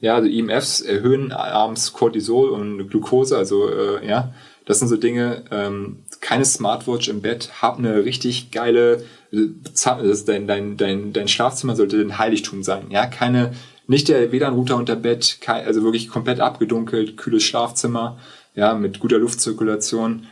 ja, 0.00 0.16
also 0.16 0.28
IMFs 0.28 0.80
erhöhen 0.80 1.32
abends 1.32 1.92
Cortisol 1.92 2.50
und 2.50 2.88
Glucose, 2.88 3.36
also 3.36 3.68
äh, 3.68 4.06
ja, 4.06 4.34
das 4.66 4.80
sind 4.80 4.88
so 4.88 4.96
Dinge, 4.96 5.44
ähm, 5.50 6.00
keine 6.20 6.44
Smartwatch 6.44 7.08
im 7.08 7.22
Bett, 7.22 7.50
hab 7.62 7.78
eine 7.78 8.04
richtig 8.04 8.50
geile, 8.50 9.04
dein, 9.30 10.46
dein, 10.46 10.76
dein, 10.76 11.12
dein 11.12 11.28
Schlafzimmer 11.28 11.76
sollte 11.76 12.00
ein 12.00 12.18
Heiligtum 12.18 12.62
sein, 12.62 12.86
ja, 12.90 13.06
keine, 13.06 13.52
nicht 13.86 14.08
der 14.08 14.32
WLAN-Router 14.32 14.76
unter 14.76 14.96
Bett, 14.96 15.38
kein, 15.40 15.64
also 15.64 15.82
wirklich 15.82 16.08
komplett 16.08 16.40
abgedunkelt, 16.40 17.16
kühles 17.16 17.44
Schlafzimmer, 17.44 18.18
ja, 18.54 18.74
mit 18.74 19.00
guter 19.00 19.18
Luftzirkulation, 19.18 20.26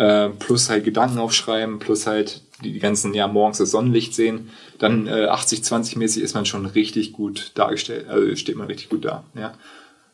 äh, 0.00 0.30
plus 0.30 0.70
halt 0.70 0.84
Gedanken 0.84 1.18
aufschreiben, 1.18 1.78
plus 1.78 2.06
halt 2.06 2.40
die, 2.64 2.72
die 2.72 2.78
ganzen, 2.78 3.12
ja, 3.12 3.28
morgens 3.28 3.58
das 3.58 3.70
Sonnenlicht 3.70 4.14
sehen, 4.14 4.48
dann 4.78 5.06
äh, 5.06 5.28
80-20-mäßig 5.28 6.22
ist 6.22 6.34
man 6.34 6.46
schon 6.46 6.64
richtig 6.64 7.12
gut 7.12 7.52
dargestellt, 7.54 8.08
also 8.08 8.34
steht 8.34 8.56
man 8.56 8.66
richtig 8.66 8.88
gut 8.88 9.04
da, 9.04 9.24
ja. 9.34 9.52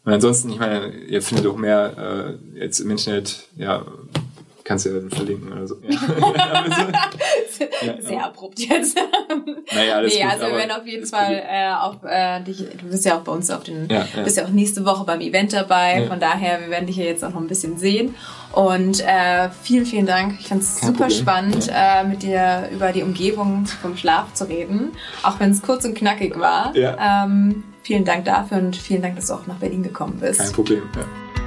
Und 0.04 0.12
ansonsten, 0.12 0.50
ich 0.50 0.58
meine, 0.58 0.92
ihr 0.92 1.22
findet 1.22 1.46
auch 1.46 1.56
mehr 1.56 2.36
äh, 2.54 2.58
jetzt 2.58 2.80
im 2.80 2.90
Internet, 2.90 3.44
ja, 3.56 3.84
kannst 4.66 4.84
du 4.84 4.90
ja 4.90 4.96
dann 4.96 5.10
verlinken 5.10 5.52
oder 5.52 5.66
so. 5.66 5.76
Ja. 7.58 7.66
ja, 7.82 8.00
Sehr 8.00 8.24
abrupt 8.24 8.58
jetzt. 8.58 8.98
Naja, 9.74 9.96
alles 9.96 10.14
nee, 10.14 10.22
gut, 10.22 10.32
also 10.32 10.46
wir 10.46 10.56
werden 10.56 10.70
auf 10.72 10.86
jeden 10.86 11.06
Fall 11.06 11.42
äh, 11.48 11.72
auf 11.72 11.96
äh, 12.04 12.42
dich, 12.42 12.58
du 12.58 12.88
bist 12.90 13.04
ja 13.04 13.16
auch 13.16 13.22
bei 13.22 13.32
uns 13.32 13.50
auf 13.50 13.62
den, 13.62 13.88
ja, 13.88 14.06
ja. 14.14 14.22
bist 14.22 14.36
ja 14.36 14.44
auch 14.44 14.50
nächste 14.50 14.84
Woche 14.84 15.04
beim 15.04 15.20
Event 15.20 15.52
dabei, 15.52 16.02
ja. 16.02 16.06
von 16.06 16.20
daher, 16.20 16.60
wir 16.60 16.70
werden 16.70 16.86
dich 16.86 16.96
ja 16.96 17.04
jetzt 17.04 17.24
auch 17.24 17.30
noch 17.30 17.40
ein 17.40 17.46
bisschen 17.46 17.78
sehen. 17.78 18.14
Und 18.52 19.00
äh, 19.00 19.50
vielen, 19.62 19.86
vielen 19.86 20.06
Dank. 20.06 20.36
Ich 20.40 20.48
fand 20.48 20.62
es 20.62 20.80
super 20.80 20.92
Problem. 20.92 21.10
spannend, 21.10 21.70
äh, 21.72 22.04
mit 22.04 22.22
dir 22.22 22.68
über 22.72 22.92
die 22.92 23.02
Umgebung 23.02 23.66
vom 23.66 23.96
Schlaf 23.96 24.34
zu 24.34 24.48
reden, 24.48 24.92
auch 25.22 25.38
wenn 25.40 25.50
es 25.50 25.62
kurz 25.62 25.84
und 25.84 25.94
knackig 25.94 26.38
war. 26.38 26.74
Ja. 26.76 27.24
Ähm, 27.24 27.64
vielen 27.82 28.04
Dank 28.04 28.24
dafür 28.24 28.58
und 28.58 28.76
vielen 28.76 29.02
Dank, 29.02 29.16
dass 29.16 29.26
du 29.26 29.34
auch 29.34 29.46
nach 29.46 29.56
Berlin 29.56 29.82
gekommen 29.82 30.18
bist. 30.20 30.40
Kein 30.40 30.52
Problem. 30.52 30.82
Ja. 30.94 31.45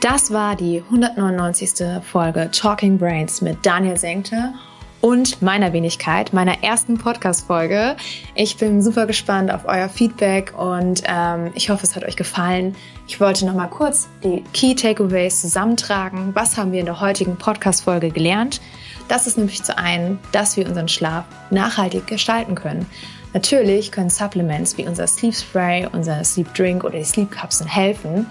Das 0.00 0.32
war 0.32 0.54
die 0.54 0.80
199. 0.80 2.02
Folge 2.04 2.50
Talking 2.52 2.98
Brains 2.98 3.40
mit 3.40 3.66
Daniel 3.66 3.96
Senkte 3.96 4.54
und 5.00 5.42
meiner 5.42 5.72
Wenigkeit, 5.72 6.32
meiner 6.32 6.62
ersten 6.62 6.98
Podcast-Folge. 6.98 7.96
Ich 8.36 8.56
bin 8.56 8.80
super 8.80 9.06
gespannt 9.06 9.50
auf 9.50 9.62
euer 9.66 9.88
Feedback 9.88 10.54
und 10.56 11.02
ähm, 11.04 11.50
ich 11.54 11.70
hoffe, 11.70 11.84
es 11.84 11.96
hat 11.96 12.04
euch 12.04 12.16
gefallen. 12.16 12.76
Ich 13.08 13.20
wollte 13.20 13.44
noch 13.44 13.54
mal 13.54 13.66
kurz 13.66 14.08
die 14.22 14.44
Key 14.52 14.76
Takeaways 14.76 15.40
zusammentragen. 15.40 16.32
Was 16.32 16.56
haben 16.56 16.70
wir 16.70 16.78
in 16.78 16.86
der 16.86 17.00
heutigen 17.00 17.36
Podcast-Folge 17.36 18.10
gelernt? 18.10 18.60
Das 19.08 19.26
ist 19.26 19.36
nämlich 19.36 19.64
zu 19.64 19.76
einen, 19.76 20.20
dass 20.30 20.56
wir 20.56 20.68
unseren 20.68 20.88
Schlaf 20.88 21.24
nachhaltig 21.50 22.06
gestalten 22.06 22.54
können. 22.54 22.86
Natürlich 23.34 23.90
können 23.90 24.10
Supplements 24.10 24.78
wie 24.78 24.86
unser 24.86 25.08
Sleep 25.08 25.34
Spray, 25.34 25.88
unser 25.90 26.22
Sleep 26.22 26.54
Drink 26.54 26.84
oder 26.84 26.98
die 26.98 27.04
Sleep 27.04 27.30
Kapseln 27.30 27.68
helfen. 27.68 28.26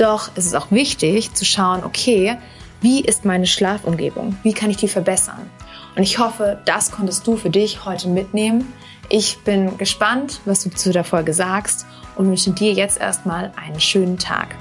Doch 0.00 0.30
es 0.34 0.46
ist 0.46 0.54
auch 0.54 0.70
wichtig 0.70 1.34
zu 1.34 1.44
schauen, 1.44 1.84
okay, 1.84 2.38
wie 2.80 3.02
ist 3.02 3.26
meine 3.26 3.46
Schlafumgebung? 3.46 4.34
Wie 4.42 4.54
kann 4.54 4.70
ich 4.70 4.78
die 4.78 4.88
verbessern? 4.88 5.50
Und 5.94 6.02
ich 6.02 6.18
hoffe, 6.18 6.58
das 6.64 6.90
konntest 6.90 7.26
du 7.26 7.36
für 7.36 7.50
dich 7.50 7.84
heute 7.84 8.08
mitnehmen. 8.08 8.72
Ich 9.10 9.40
bin 9.40 9.76
gespannt, 9.76 10.40
was 10.46 10.64
du 10.64 10.70
zu 10.70 10.90
der 10.92 11.04
Folge 11.04 11.34
sagst 11.34 11.84
und 12.16 12.28
wünsche 12.28 12.52
dir 12.52 12.72
jetzt 12.72 12.98
erstmal 12.98 13.52
einen 13.62 13.78
schönen 13.78 14.16
Tag. 14.16 14.56